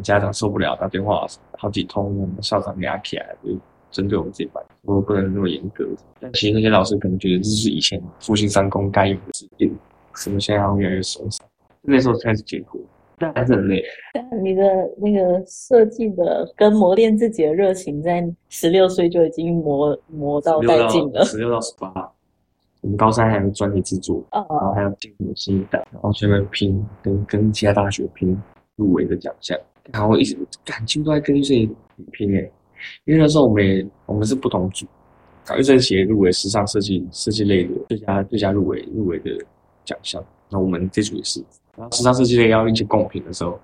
[0.00, 1.26] 家长受不了，打电话
[1.58, 3.50] 好几通，校长压起来，就
[3.90, 5.86] 针对我们这班，说不能那么严格。
[6.18, 9.76] 但其实那些老师可能觉得这是以前复兴三公该有的指令，
[10.14, 11.46] 什么现在越来越松散，
[11.82, 12.80] 那时候开始解脱。
[13.36, 13.80] 还是很累。
[14.42, 14.64] 你的
[14.96, 21.24] 那个设计的跟磨练自己的热情，在十六岁就已经磨磨到殆尽了。
[21.24, 21.88] 十六到十八，
[22.80, 28.36] 我们高三还有专题制作，然后还有进入新一代，然后全面拼，跟跟其他大学拼
[28.74, 29.56] 入围的奖项。
[29.90, 31.68] 然后一直感情都在跟这些
[32.12, 32.52] 拼诶，
[33.04, 34.86] 因为那时候我们我们是不同组，
[35.44, 39.30] 搞一阵企业入围时尚设计设计类的最佳最佳入围入围的
[39.84, 41.42] 奖项，那我们这组也是。
[41.76, 43.58] 然后时尚设计类要一起共评的时候，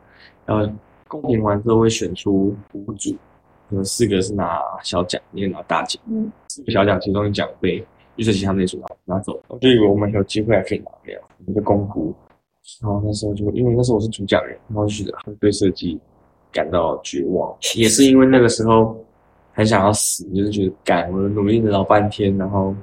[0.44, 0.72] 然后
[1.06, 3.14] 共评完之后会选出五组，
[3.70, 6.02] 有四个是拿小奖，一个拿大奖。
[6.06, 7.84] 嗯，四个小奖其中一奖被
[8.16, 12.14] 预设其他那组拿拿走，我就以为我们有机会还可以拿掉，我们就公布。
[12.82, 15.98] 然后那时候就因为那时候我是主讲人，然后就觉得对设计
[16.52, 18.96] 感到绝望，也是因为那个时候
[19.52, 22.74] 很想要死，就是觉得干我努力了老半天，然后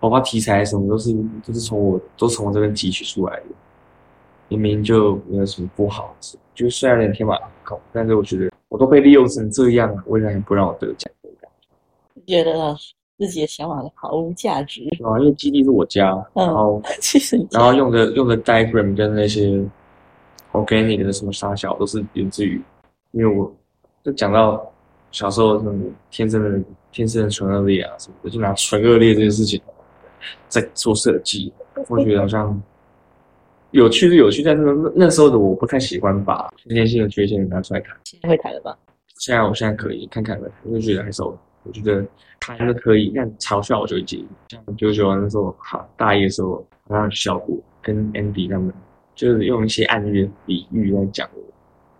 [0.00, 1.12] 包括题材什么都是
[1.46, 3.46] 都是从我都从我这边提取出来的。
[4.48, 6.14] 明明就没有什么不好，
[6.54, 11.10] 就虽然有点天马行空，但是我觉得我都被利用成这样，为什么不让我得奖？
[12.26, 12.76] 觉得
[13.18, 15.18] 自己的想法毫无价值啊！
[15.18, 19.64] 因为基地是我家，然后 其实然后用的用的 diagram 跟那些
[20.52, 22.60] organic 的什么沙小都是源自于，
[23.12, 23.52] 因为我
[24.02, 24.64] 就讲到
[25.10, 29.60] 小时候那种天生的天生的纯恶劣啊什么，的，就拿纯恶劣这件事情
[30.48, 31.52] 在做设计，
[31.88, 32.62] 我觉得好像。
[33.70, 37.96] 有趣是有趣，但是那那时候的我不太喜欢把先天性的缺陷拿出来看。
[38.04, 38.78] 现在会谈了吧？
[39.18, 41.20] 现在我现在可以看看了，我就觉得还是
[41.64, 42.06] 我觉得
[42.40, 44.28] 他还是可以，但嘲笑我就会介意。
[44.48, 48.72] 像九九那时候，好大一的时候，好像效果跟 Andy 他们
[49.14, 51.28] 就是用一些暗喻、比喻来讲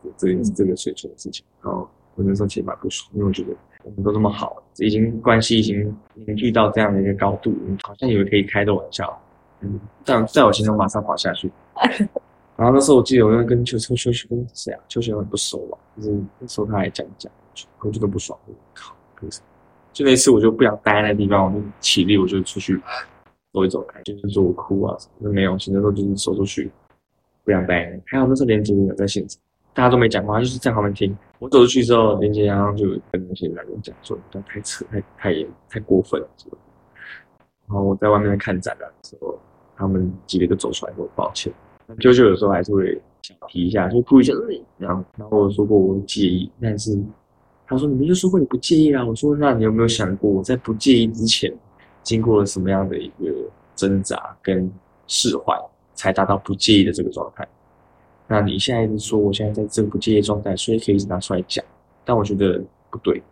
[0.02, 1.44] 我这这个水准的事情。
[1.62, 3.50] 然后我那时候其实蛮不爽，因为我觉得
[3.82, 9.20] 我们都这么好，已经关系已经凝聚到这样的一个高度，好像以为可以开的玩笑。
[9.60, 11.50] 嗯但在我心中马上滑下去。
[12.56, 14.80] 然后那时候我记得，我跟秋秋秋秋跟谁啊？
[14.88, 17.32] 秋秋很不熟嘛，就是那时候他还讲讲，
[17.80, 18.38] 我就都不爽。
[18.46, 18.94] 我靠，
[19.94, 22.78] 就那次我就不想待在那地方，我就起立，我就出去
[23.52, 26.70] 走一走，就是说我哭啊什么的没有，其实都就是走出去，
[27.44, 27.98] 不想待。
[28.06, 29.40] 还有那时候连杰有在现场，
[29.72, 31.16] 大家都没讲话，就是在旁边听。
[31.38, 36.58] 我走出去之后，连杰然后就跟那些人讲说，不要太扯，太太严，太过分什么。
[37.68, 39.38] 然后我在外面看展览的时候，
[39.76, 41.52] 他们几个就走出来说抱歉。
[42.00, 44.32] 舅舅有时候还是会想提一下，就哭一下，
[44.78, 46.98] 然后然后我说过我介意，但是
[47.66, 49.04] 他说你们就说过你不介意啊。
[49.04, 51.52] 我说那你有没有想过我在不介意之前，
[52.02, 53.32] 经过了什么样的一个
[53.74, 54.70] 挣扎跟
[55.06, 55.54] 释怀，
[55.94, 57.46] 才达到不介意的这个状态？
[58.26, 61.64] 那你现在一直说我现在在这个不介意状态，所以可以一直拿出来讲，
[62.04, 63.22] 但我觉得不对。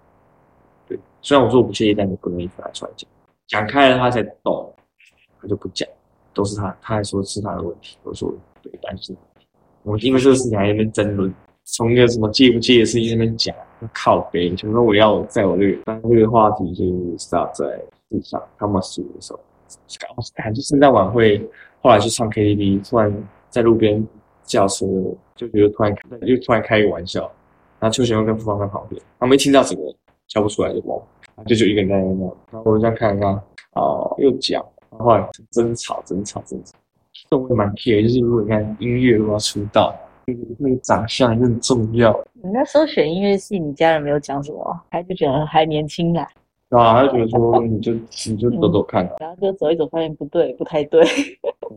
[0.86, 3.08] 对，虽然我说我不介意，但你不能一直拿出来讲，
[3.46, 4.72] 讲开了他才懂，
[5.40, 5.88] 他就不讲。
[6.34, 7.98] 都是他，他还说是他的问题。
[8.02, 9.14] 我说对，但是
[9.82, 13.54] 我因为这个事情还在那边争论，从一个什么介不介的事情那边讲，
[13.92, 19.40] 靠背，就说我要在我这个，但这个话题就是 start 在地上，他们输的时候，
[20.34, 21.38] 感就圣诞晚会，
[21.80, 23.12] 后来去唱 KTV，突然
[23.48, 24.06] 在路边
[24.44, 24.86] 叫车，
[25.34, 27.22] 就觉得突然又突然开一个玩笑，
[27.78, 29.84] 然后邱贤又跟傅芳在旁边，他没听到整个
[30.28, 31.00] 叫不出来就懵，
[31.46, 33.42] 就就一个人在那，然后我就这样看看，
[33.74, 34.64] 哦，又讲。
[34.90, 36.76] 然后后来争吵，争吵，争吵。
[37.30, 39.94] 这我也蛮 care，就是如果你看音乐如果要出道，
[40.34, 42.12] 个那个长相也很重要。
[42.32, 46.28] 你那时候选音乐系，你家人没有讲什么，还就觉得还年轻啊？
[46.68, 51.02] 对啊，他就觉得说你就你就走走看，然后就走一走，发现不对，不太对。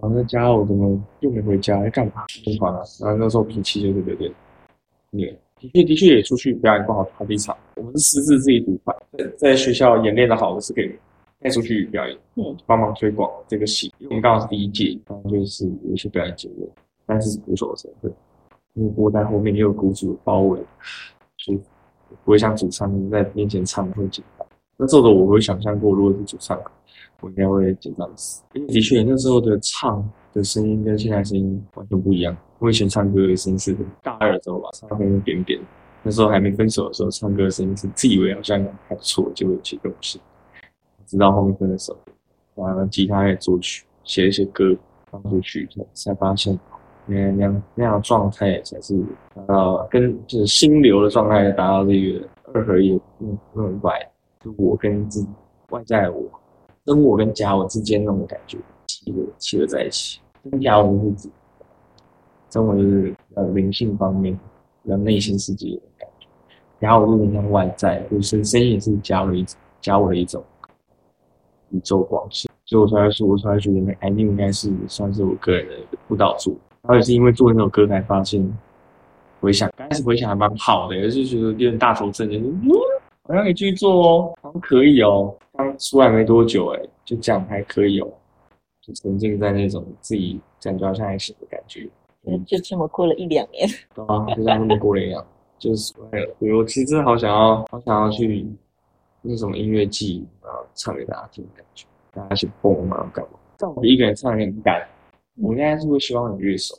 [0.02, 1.84] 然后在家我怎么又没回家？
[1.84, 2.26] 要干嘛？
[2.46, 2.82] 疯狂啊！
[3.02, 4.32] 然后那时候脾气就是有点
[5.12, 5.28] 虐。
[5.60, 7.56] 的确的确也出去表演过好好几场。
[7.76, 8.94] 我们是私自自己独派，
[9.38, 10.98] 在学校演练的好我是给。
[11.42, 13.94] 带出去表演，嗯，帮忙推广这个戏。
[14.00, 16.68] 因为我们刚好是第一届，然后就是有一些表演节目，
[17.06, 18.12] 但是鼓手的身份，
[18.76, 20.60] 因为我在后面也有鼓组包围，
[21.38, 21.60] 所以
[22.24, 24.48] 不会像主唱在面前唱会紧张。
[24.78, 26.62] 那时候的我会想象过，如果是主唱，
[27.22, 28.44] 我应该会紧张死。
[28.54, 32.36] 因为的确那时候的唱的声音跟现在声音完全不一样。
[32.60, 35.60] 我以前唱歌的声音是大二的时候吧，唱歌扁扁，
[36.04, 40.20] 那时候还没分手的时候，唱歌的声音是自以为好像还不错，结果其实不是。
[41.06, 41.98] 直到后面分手，
[42.56, 44.76] 完了吉他也作曲，写一些歌
[45.10, 46.60] 放出去，才发现
[47.06, 48.98] 那那样那样状态才是
[49.34, 54.00] 达到跟就是心流的状态，达到这个二合一，嗯，那种外，
[54.44, 55.26] 就我跟自
[55.70, 56.24] 外在我，
[56.86, 60.20] 跟我跟假我之间那种感觉，契合契合在一起。
[60.50, 61.30] 跟假我是指，
[62.50, 64.40] 真我就是呃灵性方面，
[64.88, 66.28] 较内心世界的感觉。
[66.80, 69.46] 假我就是像外在，就是声音也是假我的一，
[69.80, 70.44] 假我的一种。
[71.72, 76.54] 宇宙光线，所以我才说，我才觉得那 I 应该是算是我个人的辅导作。
[76.86, 78.58] 然后也是因为做那首歌才发现，
[79.42, 82.46] 回想刚开始回想还蛮好的，也是觉得有点大头症，就是
[83.28, 85.36] 好像可以继续做哦，好像可以哦。
[85.54, 88.08] 刚出来没多久，哎，就这样还可以哦，
[88.82, 91.90] 就沉浸在那种自己感觉好像还行的感觉。
[92.26, 93.68] 嗯，就这么过了一两年。
[93.94, 95.26] 对啊，就像那么过了一样，
[95.58, 95.94] 就是
[96.40, 98.46] 我其实真的好想要，好想要去。
[99.28, 103.40] 那种音乐季，然后唱给大家听的感觉，大家去蹦啊干嘛？
[103.58, 104.88] 但我一个人唱也很干。
[105.42, 106.78] 我现在是会希望有乐手。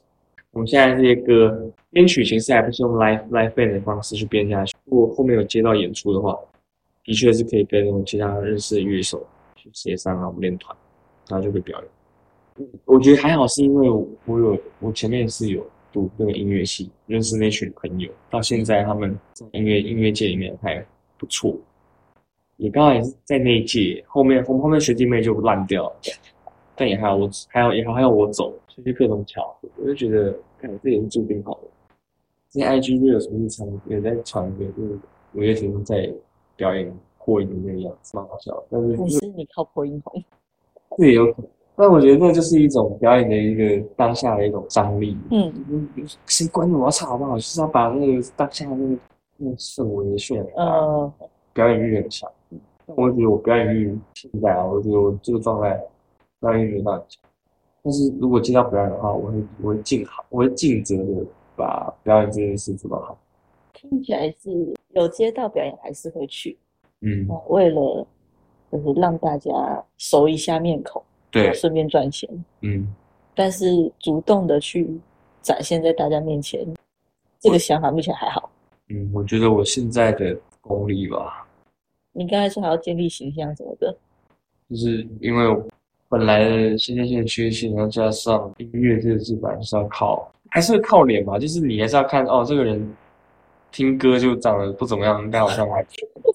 [0.52, 4.74] 我们现在这些歌编曲形式还不是用 live live band 的方式去编下去。
[4.84, 6.34] 如果后面有接到演出的话，
[7.04, 10.74] 的确是可以跟其他认识的乐手去协商啊，我们练团，
[11.28, 12.68] 然后就可以表演。
[12.86, 13.90] 我觉得还好，是因为
[14.24, 20.82] 我有我前面是有读那个音乐系，认识那群朋友，到现在他们在音乐音乐界里面还
[21.18, 21.54] 不错。
[22.56, 25.96] 也刚好也是在那一届，后面我们后面学弟妹就烂掉了，
[26.76, 31.68] 但也还好我，还有也还还有我走，所以各种巧合，我就觉得，看这也是注定好的。
[32.50, 34.98] 这些 IG 就有什么日常也在传一个，就是
[35.34, 36.12] 五月天在
[36.54, 38.62] 表演破音的那个样子，蛮好笑。
[38.70, 40.22] 但是不是你靠破音红，
[40.96, 41.50] 这也有可能。
[41.76, 45.16] 但我觉得那就是一种表演的一个当下的一种张力。
[45.30, 45.52] 嗯，
[46.26, 47.34] 谁管你我要唱好不好？
[47.34, 48.98] 就是要把那个当下那个
[49.36, 50.46] 那个氛围渲染。
[50.56, 51.12] 嗯。
[51.52, 52.30] 表演欲很强，
[52.86, 55.80] 但我觉得我表演欲现在啊，我觉得我这个状态
[56.40, 57.22] 表演欲没那么强。
[57.82, 63.18] 但是如果接到表演的话，我会我会尽好，我会尽责的把表演这件事做到好。
[63.72, 66.58] 听起来是有接到表演还是会去，
[67.02, 68.06] 嗯，为了
[68.72, 69.52] 就是让大家
[69.98, 72.28] 熟一下面孔，对，顺便赚钱，
[72.62, 72.92] 嗯。
[73.34, 74.98] 但是主动的去
[75.42, 76.66] 展现在大家面前，
[77.38, 78.50] 这个想法目前还好。
[78.88, 81.46] 嗯，我觉得我现在的功力吧。
[82.12, 83.94] 你刚才说还要建立形象什么的，
[84.70, 85.62] 就是因为
[86.08, 92.96] 本来的先天性的缺陷，然后加上音乐这个字本来是要靠，还是靠脸嘛，就是你还是要看哦，这个人
[93.72, 95.84] 听歌就长得不怎么样，但好像还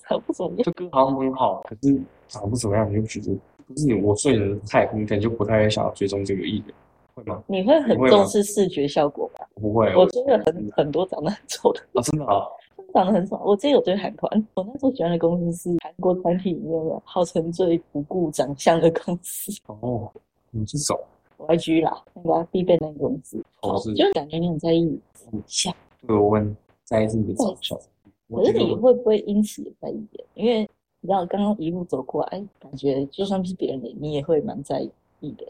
[0.07, 0.63] 长不怎么样。
[0.63, 6.75] 这歌好像很好，可是长得不怎么样，你就觉得不是我睡的菜，你可能就不太想要追踪这个艺人，
[7.15, 7.41] 会吗？
[7.47, 9.45] 你会很重视视觉效果吗？
[9.55, 12.45] 我不会，我真的很很多长得很丑的，啊，真的啊，
[12.91, 13.39] 长得很丑。
[13.43, 20.11] 我之前有追韩团，我那时候喜欢的公司是韩国团体里面的号称最不顾长相的公司哦，
[20.51, 20.99] 你这种
[21.37, 25.73] ，，YG 啦，那个必备那个公司，哦是就感觉你很在意长相。
[26.07, 27.77] 对我很在意自己的长相，
[28.29, 30.05] 可是你会不会因此也在意？
[30.33, 30.61] 因为
[30.99, 34.81] 你知道刚刚一路走过来，感觉就算是别人的，你也会蛮在
[35.19, 35.45] 意的。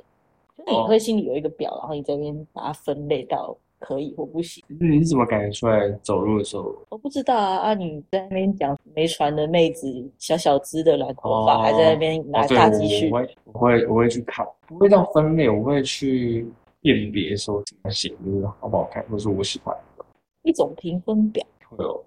[0.58, 4.64] 就是你哦会心里有一个表，然后你这边把它分类到可以或不行。
[4.68, 6.74] 那你是怎么感觉出来走路的时候？
[6.90, 16.48] 我不知道啊，啊，你在那边讲没传的妹子，小小只的染头发，哦还在那边拿大积蓄我，会，我会，我会去看，不会到分类，我会去
[16.82, 20.06] 辨别说怎么写，就是好不好看，或是我喜欢的，
[20.44, 21.46] 一种评分表。
[21.70, 22.04] 会有，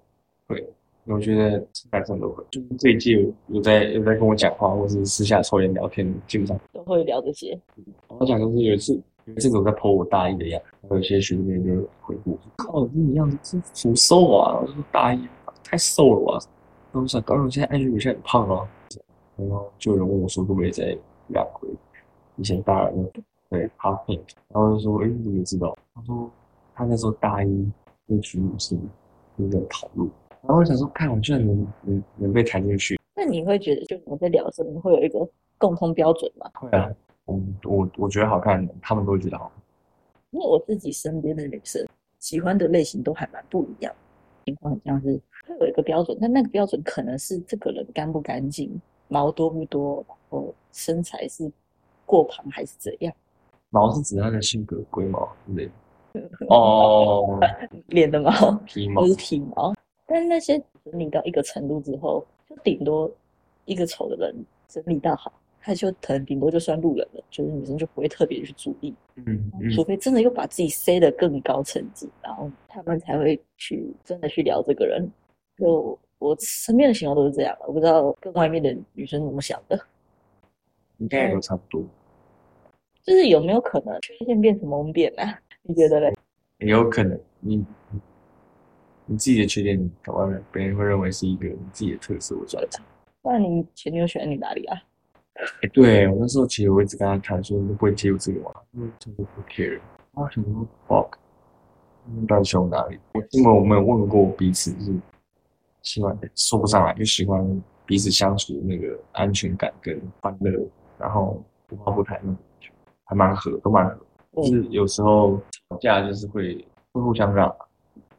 [0.47, 0.67] 会，
[1.05, 7.59] 我觉得男生都会，就是这一届有在有在跟我讲话，或是私下抽烟聊天，基本上都会聊这些，
[8.07, 15.27] 我讲就是有一次，有一次我在 po 我大一的样子，然后有些学弟妹就回复我说：“靠，你样子真福瘦啊！”我说：“大一
[15.63, 16.39] 太瘦了吧？”
[16.93, 18.67] 然后我想，高中现在 IG 有些很胖啊。
[19.37, 21.67] 然后就有人问我说：“会不会再两回？”
[22.37, 22.97] 以前大二的
[23.49, 26.29] 对 Pink，然后就说：“哎，你怎么知道？”他说
[26.75, 27.71] ：“他那时候大一
[28.05, 28.79] 那群女生
[29.37, 30.09] 有在讨论。”
[30.43, 36.49] 然后我想说：“看，我居然能能能被弹进去。”那你会觉得，就我们在聊的时候，你们会有一个共同标准吗？
[36.53, 36.91] 会啊，
[37.27, 39.63] 嗯，我我觉得好看的，他们都会觉得好看。
[40.31, 41.85] 因为我自己身边的女生
[42.19, 43.93] 喜欢的类型都还蛮不一样，
[44.45, 51.49] 情况很像是会有一个标准，但那个标准可能是这个人干不干净，毛多不多，然后身材是
[52.05, 53.13] 过胖还是怎样，
[53.69, 55.71] 毛是指他的性格龟毛之类的。
[56.49, 57.39] 哦，
[57.87, 59.73] 脸的毛皮毛不是体毛。
[60.05, 63.11] 但是那些整理到一个程度之后，就顶多
[63.65, 65.33] 一个丑的人整理到好，
[65.65, 68.93] 他就可能顶多就算路人了，就是女生就不会特别去注意。
[69.15, 75.09] 嗯嗯除非真的又把自己塞得更高层级，然后他们才会去真的去聊这个人。
[75.57, 79.79] 就我身边的情况都是这样，我不知道跟外面的女生怎么想的，
[80.99, 81.83] 应该也都差不多，
[83.01, 85.39] 就是有没有可能缺陷变成蒙变啊？
[85.63, 86.13] 你觉得嘞？
[86.59, 87.65] 也有可能你
[89.07, 92.85] 你自己的缺点，搞外面别人会认为是一个你自己的特色或专长。
[93.23, 94.77] 不然你前女友喜欢你哪里啊？
[95.35, 99.79] 哎，对我那时候其实我一直跟他谈说，你不会介入这个嘛，因为真的不 care。
[100.13, 101.11] 他想说 fuck，
[102.05, 102.97] 你到底喜欢我哪里？
[103.13, 104.93] 我因为我没有问过彼此，就是
[105.81, 110.51] 喜欢说不上来，就喜欢彼此相处那个安全感跟欢乐，
[110.97, 112.71] 然后不怕不谈那种感觉，
[113.03, 113.97] 还蛮合，都蛮合。
[114.37, 115.37] 就是有时候
[115.69, 117.53] 吵架就是会会互相让，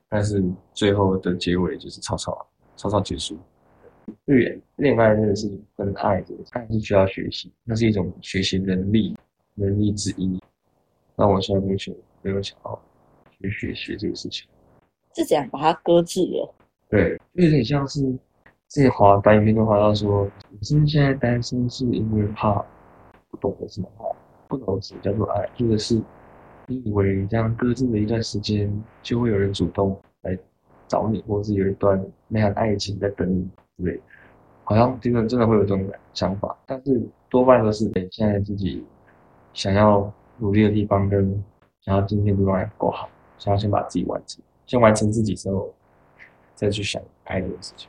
[0.08, 3.38] 但是最后的结尾就是吵吵吵吵结束。
[4.24, 9.16] 对，恋爱这个事情跟爱这个，爱是需要学习，那是一种学习能力
[9.54, 10.40] 能力之一。
[11.16, 12.82] 那我现在目前没有想要
[13.30, 14.46] 去学习这个事情。
[15.14, 16.54] 是这样把它搁置了。
[16.90, 18.00] 对，就有点像是
[18.68, 22.64] 自己滑短影片都滑到说，你现在单身是因为怕
[23.30, 24.04] 不懂得什么爱，
[24.46, 26.00] 不懂得什么叫做爱，或者是
[26.66, 28.70] 你以为你这样搁置了一段时间，
[29.02, 30.38] 就会有人主动来
[30.86, 34.02] 找你，或是有一段那样的爱情在等你之类的，
[34.64, 38.84] 好像真的真的会有这种想法，但是多半都是诶现在自己
[39.52, 41.42] 想要努力的地方跟
[41.80, 43.08] 想要今天的地方还不够好，
[43.38, 45.72] 想要先把自己完成，先完成自己之后。
[46.58, 47.86] 再去想爱这件事情。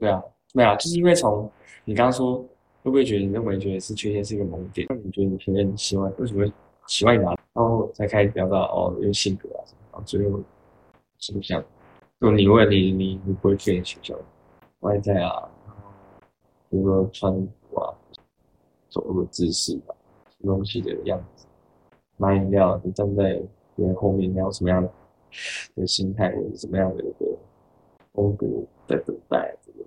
[0.00, 0.20] 对啊，
[0.52, 1.48] 对啊，就是因为从
[1.84, 2.38] 你刚刚说，
[2.82, 4.84] 会不会觉得你认为觉得是缺陷是一个萌点？
[4.90, 6.52] 那你觉得你前任喜欢为什么会
[6.88, 7.38] 喜欢你哪里？
[7.52, 10.40] 然后再开始聊到哦，因为性格啊什么，然后最后
[11.18, 11.64] 是不是这样，
[12.20, 14.18] 就你问你你你不会缺点形象，
[14.80, 15.82] 外在啊，然后
[16.68, 17.94] 比如说穿衣服啊，
[18.88, 19.94] 走路的姿势啊，
[20.30, 21.46] 吃东西的样子，
[22.16, 23.40] 买饮料，你站在
[23.76, 24.90] 别人后面，你要什么样的？
[25.76, 27.38] 的心态或者什么样的一个
[28.12, 28.44] 风格
[28.88, 29.84] 在等待这个，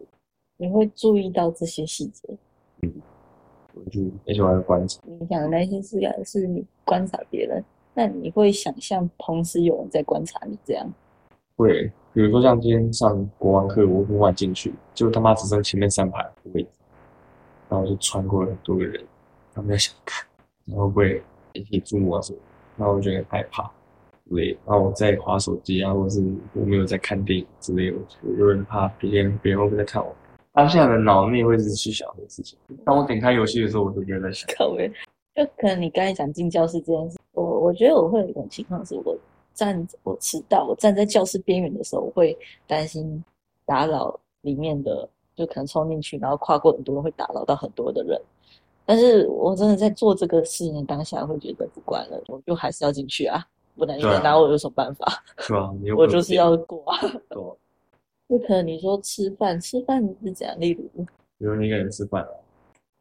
[0.55, 2.37] 你会注意到这些细节。
[2.81, 2.89] 嗯
[3.73, 5.01] 我就很喜欢观察。
[5.03, 7.61] 你讲的那些是是你观察别人，
[7.93, 10.87] 那你会想象同时有人在观察你这样？
[11.55, 16.69] 会，比如说像今天上国王课，我很晚进去，就他妈只剩前面三排位置，
[17.69, 19.03] 然后就穿过了很多个人，
[19.53, 20.25] 他们在想看，
[20.65, 21.23] 然后会不会
[21.53, 22.39] 引起注目啊什么，
[22.77, 23.71] 然后我就很害怕。
[24.29, 26.23] 类，然后我在划手机啊，或者是
[26.53, 30.15] 我没有在看电影之类的，我有点怕别人别人会不会在看我。
[30.53, 32.57] 当下的脑内会一直去想这个事情。
[32.85, 34.47] 当我点开游戏的时候，我就觉得在想。
[35.35, 39.17] 就可能你刚才讲进教室这件事，我我觉得我会有一种情况是我
[39.53, 42.37] 站我迟到，我站在教室边缘的时候，我会
[42.67, 43.23] 担心
[43.65, 48.19] 打扰里面的，就可能冲进去，然后跨过很多人，会打扰到很多的人。
[48.85, 53.45] 但是我真的在做这个事情的当下，会觉得不管了，我就还是要进去啊，
[53.75, 55.23] 不然你对啊拿我有什么办法？
[55.37, 55.73] 是吧？
[55.79, 56.99] 你 有我就是要过啊。
[58.27, 60.59] 不可能你说吃饭，吃饭是怎样？
[60.59, 61.05] 例如，
[61.37, 62.25] 比如你一个人吃饭，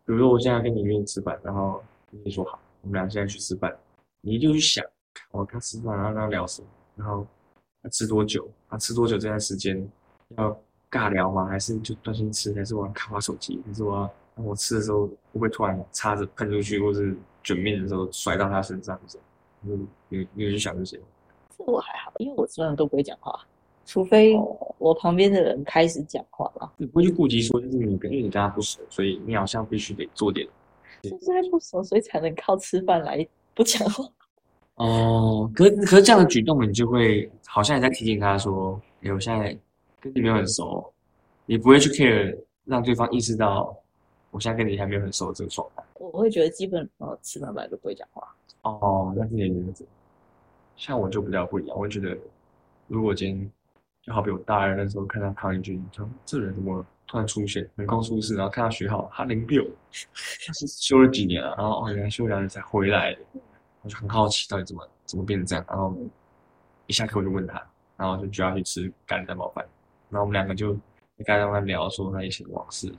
[0.05, 1.81] 比如说我现在跟你约你吃饭，然后
[2.11, 3.75] 你说好，我们俩现在去吃饭，
[4.21, 4.85] 你就去想，
[5.31, 7.27] 我跟他吃饭，然后跟他聊什么，然后
[7.83, 9.89] 他吃多久，他吃多久这段时间
[10.37, 10.57] 要
[10.91, 11.47] 尬聊吗？
[11.47, 12.53] 还是就专心吃？
[12.55, 13.63] 还是我要看我手机？
[13.67, 18.99] 还是我要我吃的时候会不会突然叉子喷出去，或是卷面的时候甩到他身上？
[19.07, 19.27] 这样，
[19.61, 21.01] 你你你就去想这些。
[21.57, 23.39] 这我还好，因为我基本上都不会讲话，
[23.85, 24.35] 除非
[24.79, 26.73] 我旁边的人开始讲话了。
[26.77, 30.49] 你不会去顾及说，就是你跟因为你跟他不熟，所以你好像必须得做点
[31.03, 34.05] 就是在不熟，所以才能靠吃饭来不讲话。
[34.77, 39.57] 哦，可可是这样的举动，你就会好像也在提醒他说，哎，我现在
[40.01, 40.93] 跟你没有很熟，
[41.47, 43.77] 你不会去 care 让对方意识到
[44.31, 45.83] 我现在跟你还没有很熟这个状态。
[45.95, 48.27] 我会觉得基本呃吃饭本来就不会讲话。
[48.63, 49.85] 哦，那是你的原则。
[50.77, 52.17] 像我就比较不一样，我会觉得，
[52.89, 53.51] 如果今天
[54.01, 59.65] 就好比我大二那时候看到唐英军，就这人怎么突然出现，横空出世，然后看到学号，他零六，
[60.47, 63.21] 他是修了几年了，然后哦，原来修两年才回来的，
[63.83, 65.95] 我就很好奇到底怎么怎么变成这样，然后
[66.87, 67.63] 一下课我就问他，
[67.97, 69.65] 然后就就要去吃咖喱蛋包饭，
[70.09, 70.69] 然后我们两个就
[71.17, 72.93] 跟咖喱蛋包饭聊说那以前的往事，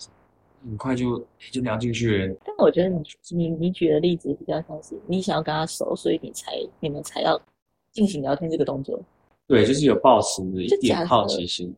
[0.63, 1.19] 很快就
[1.51, 2.35] 就聊进去了。
[2.45, 7.39] 但我觉得你你你举的例子比较像是你想要跟他熟，所以你才你们才要
[7.91, 8.99] 进行聊天这个动作。
[9.47, 11.75] 对，就是有抱持一就点好奇心。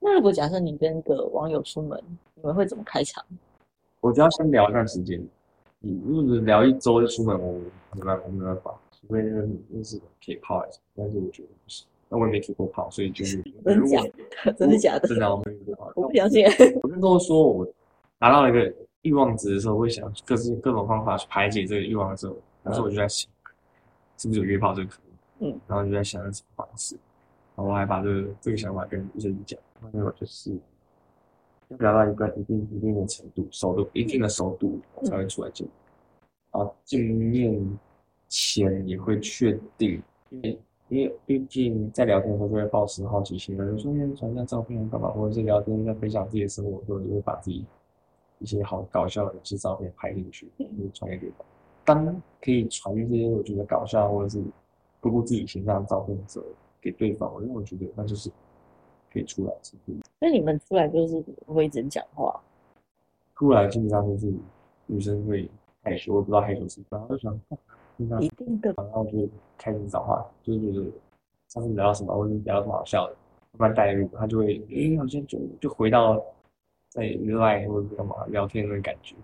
[0.00, 2.02] 那如果假设你跟个网友出门，
[2.34, 3.24] 你们会怎么开场？
[4.00, 5.24] 我就要先聊一段时间。
[5.84, 7.60] 你如果是聊一周就出门，我
[7.94, 9.36] 没办法，我没办法，除非那个
[9.70, 11.86] 认识的可以泡一下，但是我觉得不行。
[12.08, 14.02] 那我也没给过泡，所以就是真如果假
[14.44, 14.52] 的？
[14.54, 15.08] 真的假的？
[15.08, 15.92] 真 的我没有过泡。
[15.96, 16.44] 我不相信。
[16.82, 17.66] 我那时候说我
[18.18, 18.72] 达到一个
[19.02, 23.30] 欲望值的时候，我会想各式各种方法去排解这个欲望的时候，那时候我就在想，
[24.16, 24.98] 是不是有约炮这个可
[25.38, 25.50] 能？
[25.50, 26.94] 嗯，然后就在想什么方式，
[27.56, 29.58] 然后我还把这个这个想法跟医生讲，
[29.92, 30.52] 那我就是
[31.78, 35.66] 聊到一个一定一定的程度，熟度一定的熟度才会出来见。
[36.52, 37.78] 然后见面
[38.28, 40.58] 前也会确定，因为
[40.88, 47.64] 因为毕竟在聊天的时候就会保持好奇心嘛，有时候传一下照片干嘛，或者是聊天在分享自己的生活的时候，就会把自己
[48.38, 51.46] 一些好搞笑的一些照片拍进去，就传给对方。
[51.84, 54.42] 当可以传一些我觉得搞笑或者是
[55.00, 56.44] 不顾自己形象的照片的时候，
[56.80, 58.30] 给对方，我因为我觉得那就是
[59.14, 62.38] 可以出来是可以那你们出来就是会一直讲话，
[63.36, 64.32] 出来基本上就是
[64.86, 65.48] 女生会
[65.82, 67.40] 害羞，我不知道害羞是什么，然后就想，
[68.20, 68.74] 一定的。
[68.76, 70.86] 然后就开始找话，就是觉得
[71.48, 73.16] 上次聊到什么，或者聊到什么好笑的，
[73.56, 76.20] 慢慢带入，他就会，诶，好像就就回到
[76.88, 79.14] 在 line 或者干嘛聊天的感觉，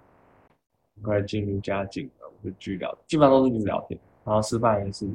[0.94, 5.08] 很快进入佳境了，我就继续聊，基本上都是就是聊天，然后吃饭也是，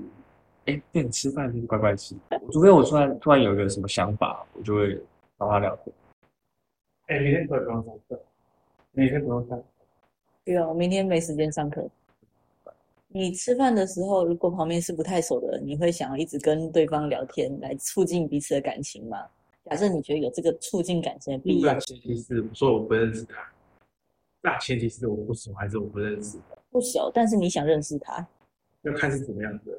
[0.65, 2.15] 诶，对，吃饭就是乖乖吃，
[2.51, 4.95] 除非我突然突然有一个什么想法，我就会
[5.37, 5.95] 找他聊天。
[7.07, 8.23] 哎，明天可以不用上课，
[8.91, 9.65] 明天不用上课。
[10.43, 11.87] 对啊，我明天没时间上课。
[13.07, 19.23] 你吃饭的时候，如果旁边是不太熟的人，你会想要一直跟对方聊天来促进彼此的感情吗？
[19.65, 23.51] 假设你觉得有这个促进感情的必要大，前提是我说我不认识他，
[24.41, 26.37] 大前提是我不熟还是我不认识，
[26.71, 28.27] 不熟，但是你想认识他，
[28.81, 29.71] 要看是怎么样的。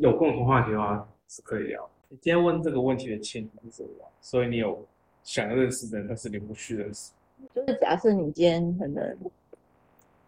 [0.00, 1.88] 有共同话题的话是可以聊。
[2.08, 3.90] 你今天问这个问题的前提是什么？
[4.22, 4.82] 所以你有
[5.22, 7.12] 想认识的人，但是你不去认识。
[7.54, 9.18] 就是假设你今天可能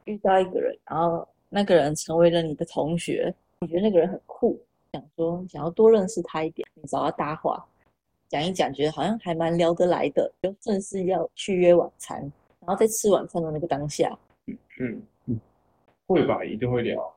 [0.05, 4.61] 遇到一个人，然后那个人成为了你的同学，你觉得那个人很酷，
[4.93, 7.65] 想说想要多认识他一点，你找他搭话，
[8.29, 12.21] 讲一讲，觉得好像还蛮聊得来的，就正式要去约晚餐，
[12.61, 14.15] 然后在吃晚餐的那个当下，
[14.79, 15.41] 嗯嗯，
[16.07, 17.11] 会吧，一定会聊。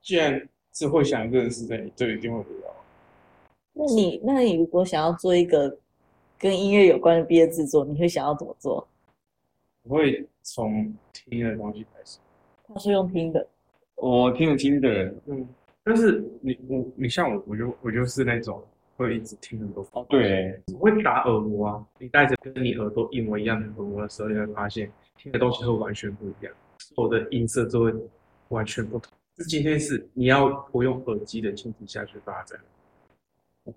[0.00, 2.74] 既然是会想认识的，你就一定会聊。
[3.72, 5.76] 那你那你如果想要做一个
[6.38, 8.86] 跟音乐有关的毕业制作，你会想要怎么做？
[9.84, 12.18] 我会从听的东西开始。
[12.66, 13.46] 他是用听的，
[13.96, 15.48] 我听得听的人，嗯，
[15.84, 18.62] 但是你我你像我，我就我就是那种
[18.96, 21.86] 会一直听很多哦，对，我会打耳膜啊。
[21.98, 27.94] 你戴着跟你耳朵一模一样的耳膜的时候，你会发现听的东西会完全不一样，所有的音色就会
[28.48, 29.12] 完全不同。
[29.36, 32.58] 这今天是你要不用耳机的前提下去发展。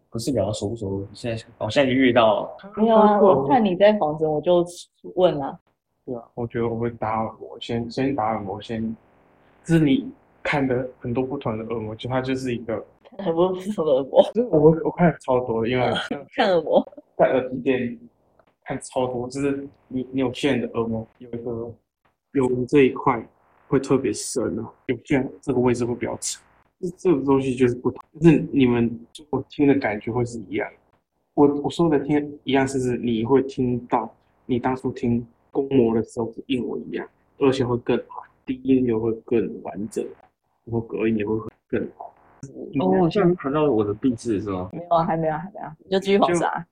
[0.09, 3.19] 不是聊熟不熟，现在哦，现在就遇到没有啊？
[3.21, 4.65] 我看你在房间，我就
[5.15, 5.57] 问了、
[6.05, 8.83] 对啊，我觉得我会打耳膜，先先打耳膜，先，
[9.63, 10.11] 就是你
[10.43, 12.85] 看的很多不同的耳膜，就它就是一个
[13.17, 15.93] 很不什么耳膜，就是我我看了超多的，因为
[16.35, 16.85] 看耳膜，
[17.15, 17.97] 在耳机店
[18.65, 21.73] 看超多，就是你你有线的耳膜有一个
[22.33, 23.25] 有这一块
[23.67, 26.41] 会特别深啊，有些人这个位置会比较长，
[26.79, 28.99] 这这个东西就是不同，但是你们
[29.29, 30.69] 我听的感觉会是一样。
[31.33, 34.11] 我我说的听一样是指你会听到
[34.45, 37.07] 你当初听公模的时候是一模一样，
[37.39, 40.03] 而且会更好，低音也会更完整，
[40.65, 41.35] 然后隔音也会
[41.67, 42.13] 更好。
[42.79, 44.69] 哦，现在谈到我的壁纸是吗？
[44.71, 46.65] 没有啊，还没有，还没有，你就继续往上。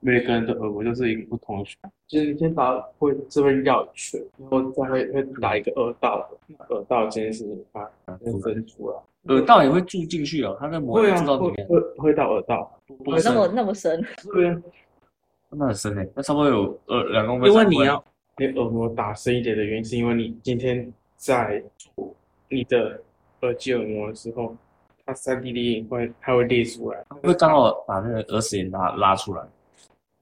[0.00, 7.88] 每个人的耳膜就是一个不同的圈，就是你先打会这边绕一圈，然后再会会打一个耳道的，耳道这件事情把
[8.24, 8.96] 先分出来，
[9.34, 14.62] 耳道也会住进去哦，它的膜会到里面，会到耳道，不会那么那么深，对啊，
[15.50, 17.50] 那很深诶，那差不多有二两公分。
[17.50, 18.02] 因为你要
[18.38, 22.14] 你耳膜打深一点的原因，是因为你今天在做
[22.48, 22.98] 你的
[23.42, 24.56] 耳机耳膜的时候，
[25.04, 29.42] 它三 D 列印会它会裂出来，会刚好把那个耳屎也拉拉出来，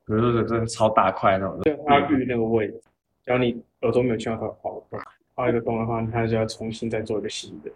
[0.09, 2.81] 比如说真的超大块那种，对，它预那个位置，
[3.27, 4.99] 只要你耳朵没有听到它划洞，
[5.35, 7.71] 划一个洞的话，它就要重新再做一个新的。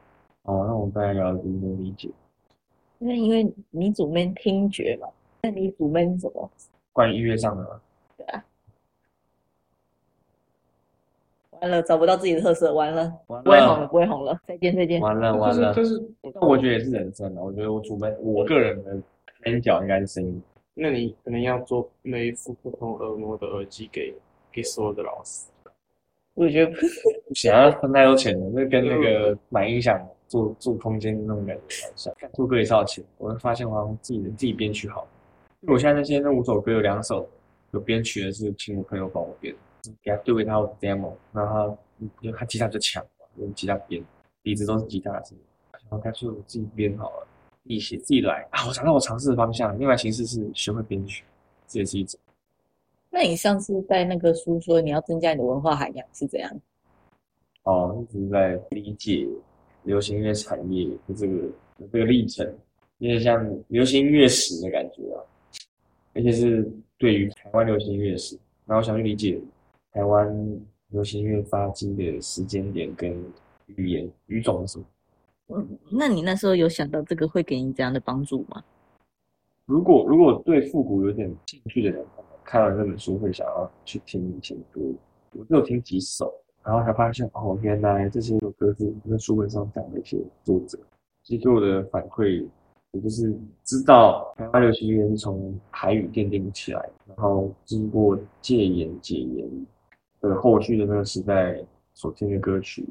[0.44, 2.08] 哦，那我大概了解能理解。
[2.98, 5.08] 那因为你主面听觉嘛，
[5.42, 6.50] 那你主面什么？
[6.94, 8.42] 关于音乐上的吗，
[11.60, 15.02] 完了，找不到自己的特色，完了，完不会红了，不会红了，再见再见。
[15.02, 15.74] 完了，完了。
[15.74, 16.02] 就是
[16.32, 18.96] 但我觉得也是人生的，我觉得我主门，我个人的
[19.42, 20.42] 边角应该是声音。
[20.74, 24.14] 那你可能要做每一副不同耳膜的耳机给
[24.50, 25.46] 给所有的老师。
[26.34, 26.72] 我觉得
[27.28, 32.14] 不行，要分太多钱了，那跟那个买音响做做空间那种感觉很像。
[32.32, 35.06] 做歌也是要钱，我发现我好像自己的自己编曲好。
[35.60, 37.28] 因为我现在那些那五首歌有两首
[37.72, 39.54] 有编曲的是请我朋友帮我编，
[40.02, 44.02] 给他对给他我 demo，然后他因为他吉他就强嘛，用吉他编，
[44.42, 45.36] 底子都是吉他声，
[45.70, 47.26] 然后干脆我自己编好了，
[47.62, 48.66] 自己写自己来啊。
[48.68, 51.24] 我想到我尝试的方向，另外形式是学会编曲，
[51.66, 52.18] 这也是一种。
[53.10, 56.60] 那你上次在那个书说你要增加你的文化涵养是怎样？
[57.64, 59.28] 哦，一直在理解
[59.84, 61.36] 流行音乐产业的这个
[61.78, 62.44] 的这个历程，
[62.98, 65.22] 有点像流行音乐史的感觉啊，
[66.14, 68.36] 而且是对于台湾流行音乐史，
[68.66, 69.38] 然后想去理解
[69.92, 70.26] 台湾
[70.88, 73.12] 流行音乐发迹的时间点跟
[73.66, 74.84] 语言语种是什么。
[75.54, 78.62] 嗯，那你那时候有想到这个会给你这样的帮助吗？
[79.66, 82.04] 如果如果对复古有点兴趣的人，
[82.44, 84.80] 看完这本书会想要去听以前歌，
[85.32, 86.32] 我只有听几首，
[86.64, 90.78] 然后才发现哦，原来这些歌是那书本上讲的一些作者。
[91.22, 92.44] 其实给我的反馈，
[92.90, 93.32] 也就是
[93.62, 99.66] 知道台湾流行音乐是从台语奠定起来，然后经过戒严解严
[100.20, 102.84] 的后续的那个时代所听的歌曲，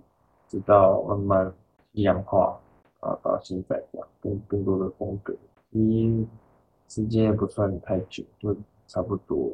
[0.47, 1.53] 直到慢慢
[1.94, 2.60] 西洋化
[3.00, 5.36] 啊，到现在这样更更多的风格。
[5.72, 6.26] 其实
[6.88, 8.56] 时间也不算太久，就
[8.88, 9.52] 差不多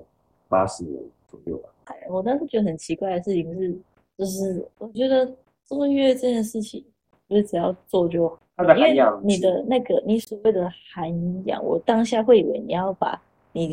[0.48, 1.70] 八十年左右吧。
[1.86, 3.80] 哎，我当时觉得很奇怪的事情是，
[4.18, 5.32] 就是我觉得
[5.64, 6.84] 做音乐这件事情，
[7.28, 8.40] 不是只要做就好。
[8.56, 13.22] 它的因为涵养你的那个你所谓的涵养，我当下会以为你要把
[13.52, 13.72] 你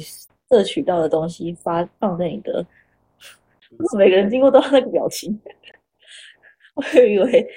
[0.50, 2.64] 摄取到的东西发放在你的，
[3.78, 5.40] 为什么每个人经过都要那个表情？
[6.74, 7.48] 我 会以为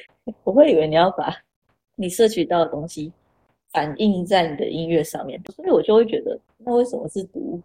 [0.43, 1.35] 我会以为你要把
[1.95, 3.11] 你摄取到的东西
[3.71, 7.59] 反映在你的音乐上面，所以我就会觉得，那为什么是读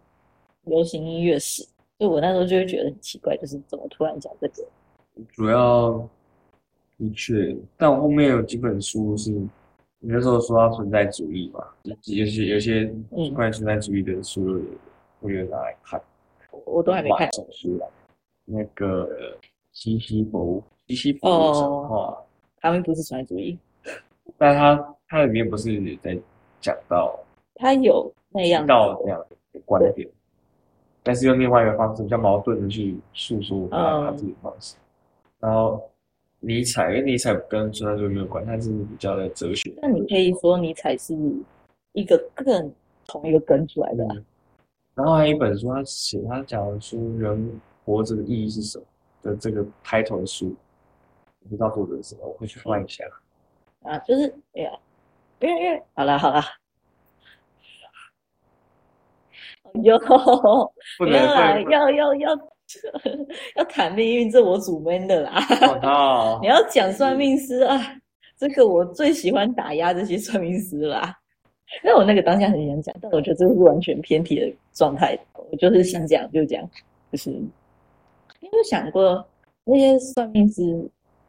[0.63, 1.63] 流行音乐史？
[1.97, 4.65] 所以我那时候就会觉得很奇怪，就是怎么突然讲这个？
[5.31, 6.09] 主要
[6.97, 9.49] 的确，但我后面有几本书是，你
[10.01, 14.61] 那时候说到存在主义嘛，有些有些嗯关于存在主义的书，
[15.19, 16.01] 我有拿来看。
[16.51, 17.31] 我我都还没看。
[17.33, 17.87] 手书来，
[18.45, 19.07] 那个
[19.71, 20.23] 西西
[20.95, 22.17] 弗西西弗的神话，
[22.61, 23.57] 他们不是存在主义，
[24.37, 26.17] 但他他里面不是在
[26.61, 27.19] 讲到
[27.55, 30.07] 他有那样到那样的观点，
[31.03, 34.75] 但是用另外一个方式比较矛盾的去诉说他自己的方式。
[35.39, 35.81] 然后
[36.39, 39.73] 尼采，因为尼采跟存在主义没有关，他是比较的哲学。
[39.81, 41.15] 那你可以说尼采是
[41.91, 42.71] 一个更
[43.05, 44.25] 从一个根出来的啊、嗯，
[44.95, 48.85] 然后还有一本书，他写他讲说人活着的意义是什么
[49.21, 50.55] 的这个 title 的书，
[51.49, 53.03] 不知道作者是什么，我会去翻一下。
[53.83, 54.71] 啊，就是哎呀，
[55.39, 56.41] 因为因为好了好了，
[59.83, 59.97] 有
[60.97, 62.39] 不能要啦，要要要
[63.57, 65.33] 要谈命运，这我主闷的啦。
[65.61, 67.77] 我靠你，要讲算命师啊，
[68.37, 71.19] 这个我最喜欢打压这些算命师啦。
[71.83, 75.17] 因为我那个当下很想讲，但我觉得这个是完全偏题的状态。
[75.33, 76.63] 我就是想讲就讲，
[77.11, 77.49] 就是你
[78.41, 79.25] 有没有想过，
[79.65, 80.61] 那些算命师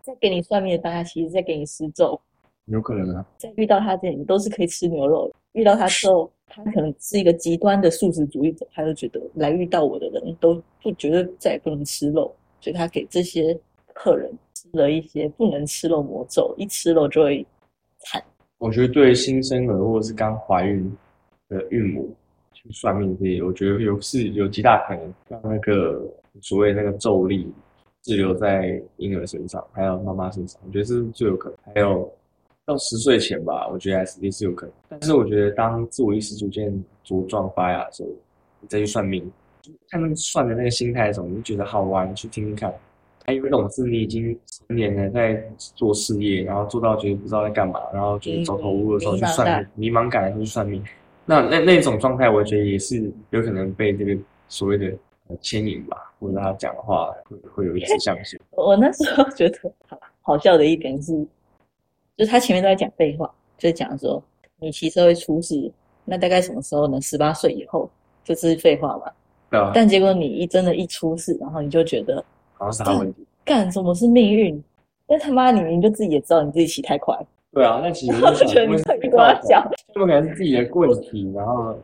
[0.05, 2.21] 在给你算命的当下，其实在给你施咒，
[2.67, 3.27] 有可能啊。
[3.39, 5.33] 在遇到他之前，你都是可以吃牛肉。
[5.53, 12.31] 遇到他之后，他可能是一个极端的素食主义者，他就觉得来遇到我的人都不觉得再也不能吃肉，
[12.61, 13.59] 所以他给这些
[13.95, 17.47] 客人吃了一些不能吃肉魔咒，一吃肉就会
[17.97, 18.23] 惨。
[18.59, 20.95] 我觉得对新生儿或者是刚怀孕
[21.49, 22.15] 的孕母
[22.53, 26.03] 去算命这些，我觉得有是有极大可能让那个
[26.43, 27.51] 所谓那个咒力
[28.05, 31.59] 滞留在婴儿身上，还有妈妈身上，我觉得是最有可能。
[31.75, 32.09] 还有
[32.67, 34.75] 到十岁前吧，我觉得还是也是有可能。
[34.89, 36.73] 但是我觉得当自我意识逐渐
[37.05, 38.09] 茁壮发芽的时候，
[38.61, 39.29] 你再去算命，
[39.89, 42.73] 看那个算的那个心态的时候，你就觉得好玩，你去听听看。
[43.27, 50.85] 还有一种是你已经成年了，在做事业，然后做到觉得不知道在干嘛，然后觉得走投无路的时候去算命，迷茫感的时候去算命。
[51.25, 54.15] 那那那种状态，我觉得也是有可能被这个
[54.49, 54.95] 所谓的呃
[55.41, 58.39] 牵引吧，或者他讲的话会会有一指向性。
[58.53, 61.12] 我那时候觉得好好笑的一点是，
[62.16, 64.22] 就是他前面都在讲废话，就是讲说
[64.59, 65.70] 你骑车会出事，
[66.05, 67.01] 那大概什么时候呢？
[67.01, 67.91] 十八岁以后，
[68.22, 69.11] 就是废话嘛。
[69.51, 73.27] 对啊，但结果你一真的一出事，然后你就觉得好像是他问题。
[73.45, 74.62] 干什么是命运？
[75.07, 77.14] 那他妈你明明就自己也知道你自己骑太快，
[77.53, 79.62] 对啊，那其实我觉得你可以跟他讲，
[79.93, 81.77] 他们可能是自己的问题，然后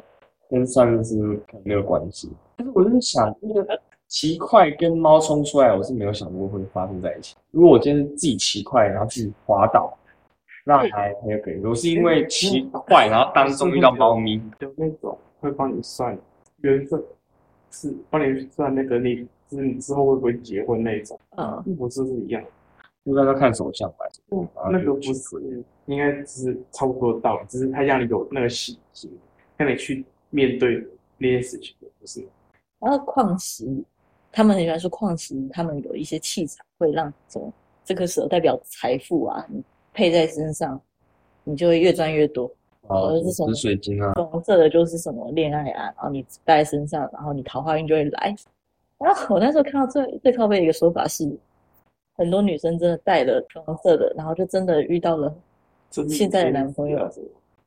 [0.50, 2.30] 跟算命师可能没有关系。
[2.56, 7.36] 但是我就是想，那个骑快跟猫冲出来，我是没有想过会发生在一起。
[7.50, 9.96] 如果我今天自己骑快，然后自己滑倒，
[10.64, 11.54] 那还还可以。
[11.54, 16.18] 如果是因为骑快，然后当中遇到猫咪，有那种会帮你算
[16.58, 17.02] 缘分，
[17.70, 22.42] 是帮你算那个你就是你之后会不会结婚那种，嗯，我是是一样。
[23.04, 24.04] 一般都看手相吧。
[24.70, 29.10] 那个不是，应该只是差不多的道理，只是他让你有那个喜心，
[29.56, 30.86] 让你去面对
[31.18, 32.26] 那件事情，不是？
[32.78, 33.66] 然后矿石，
[34.32, 37.52] 他们很喜欢说矿石，他们有一些气场会让什么
[37.84, 39.62] 这颗石头代表财富啊，你
[39.92, 40.80] 配在身上，
[41.44, 42.50] 你就会越赚越多。
[42.86, 48.34] 哦是什么紫水晶啊，红色的就是什么恋爱啊，然后你戴在身上，然后你桃花运就会来。
[48.98, 51.30] 然后我那时候看到最最靠背的一个说法是，
[52.16, 55.32] 很多女生真的戴了粉红色的，然后就真的遇到了
[55.90, 57.08] 现在的男朋友。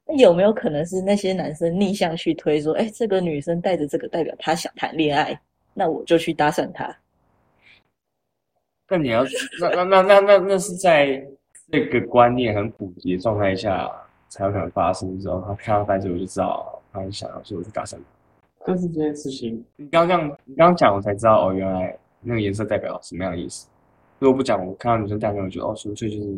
[0.05, 5.39] 那有没有可能是那些男生逆向去推说，哎，这个女生带着这个代表她想谈恋爱，
[5.73, 6.95] 那我就去搭讪她。
[8.89, 9.23] 那你要
[9.59, 11.25] 那那那那那那是在
[11.71, 13.89] 这个观念很普及的状态下
[14.29, 15.17] 才有可能发生。
[15.19, 18.01] 之后他看到戴着我就知道他很想要，所以我就搭讪他。
[18.65, 23.67] 但是这件事情，你刚刚这样，你刚刚讲我才知道哦，原来那个颜色代表什么样的意思。
[24.19, 26.37] 如果不讲，我看到女生戴那个，我觉得哦，纯粹就是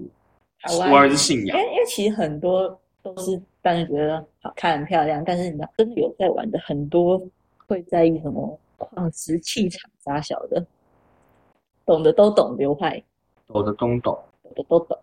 [0.61, 1.71] 好玩我还是信仰因为。
[1.73, 7.19] 因为其实很多都是当然觉得好看很漂亮，但是你知道真的有在玩的很多
[7.65, 10.63] 会在意什么矿石气场啥小的，
[11.83, 13.03] 懂的都懂流派，
[13.47, 14.19] 懂的都懂。
[14.43, 14.95] 懂的都懂。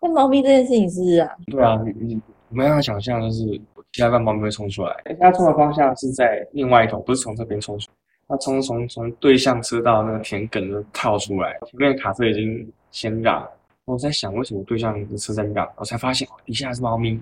[0.00, 3.44] 那猫咪这件事情是啊，对啊，你你我们要想象就是
[3.92, 7.96] 其他半猫咪会冲出来，它冲的方向是在另外一头，不是从这边冲出来。
[8.26, 13.46] 它冲从从对向车道那个田埂就跳出来，前面的卡车已经先让。
[13.90, 17.20] 我在想为什么对象的车在那，我才发现哦底下是猫咪。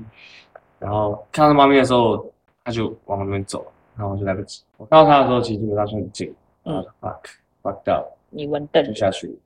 [0.79, 2.25] 然后看到猫咪的时候，
[2.63, 3.67] 它就往那边走，
[3.97, 4.63] 然后我就来不及。
[4.77, 7.21] 我看到它的时候，其实基本上是很近，嗯嗯，fuck
[7.63, 9.37] fuck 到你完蛋就下去。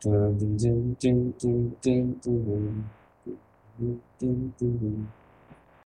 [0.00, 2.34] 噔噔噔噔噔噔噔
[3.78, 5.04] 噔噔噔噔。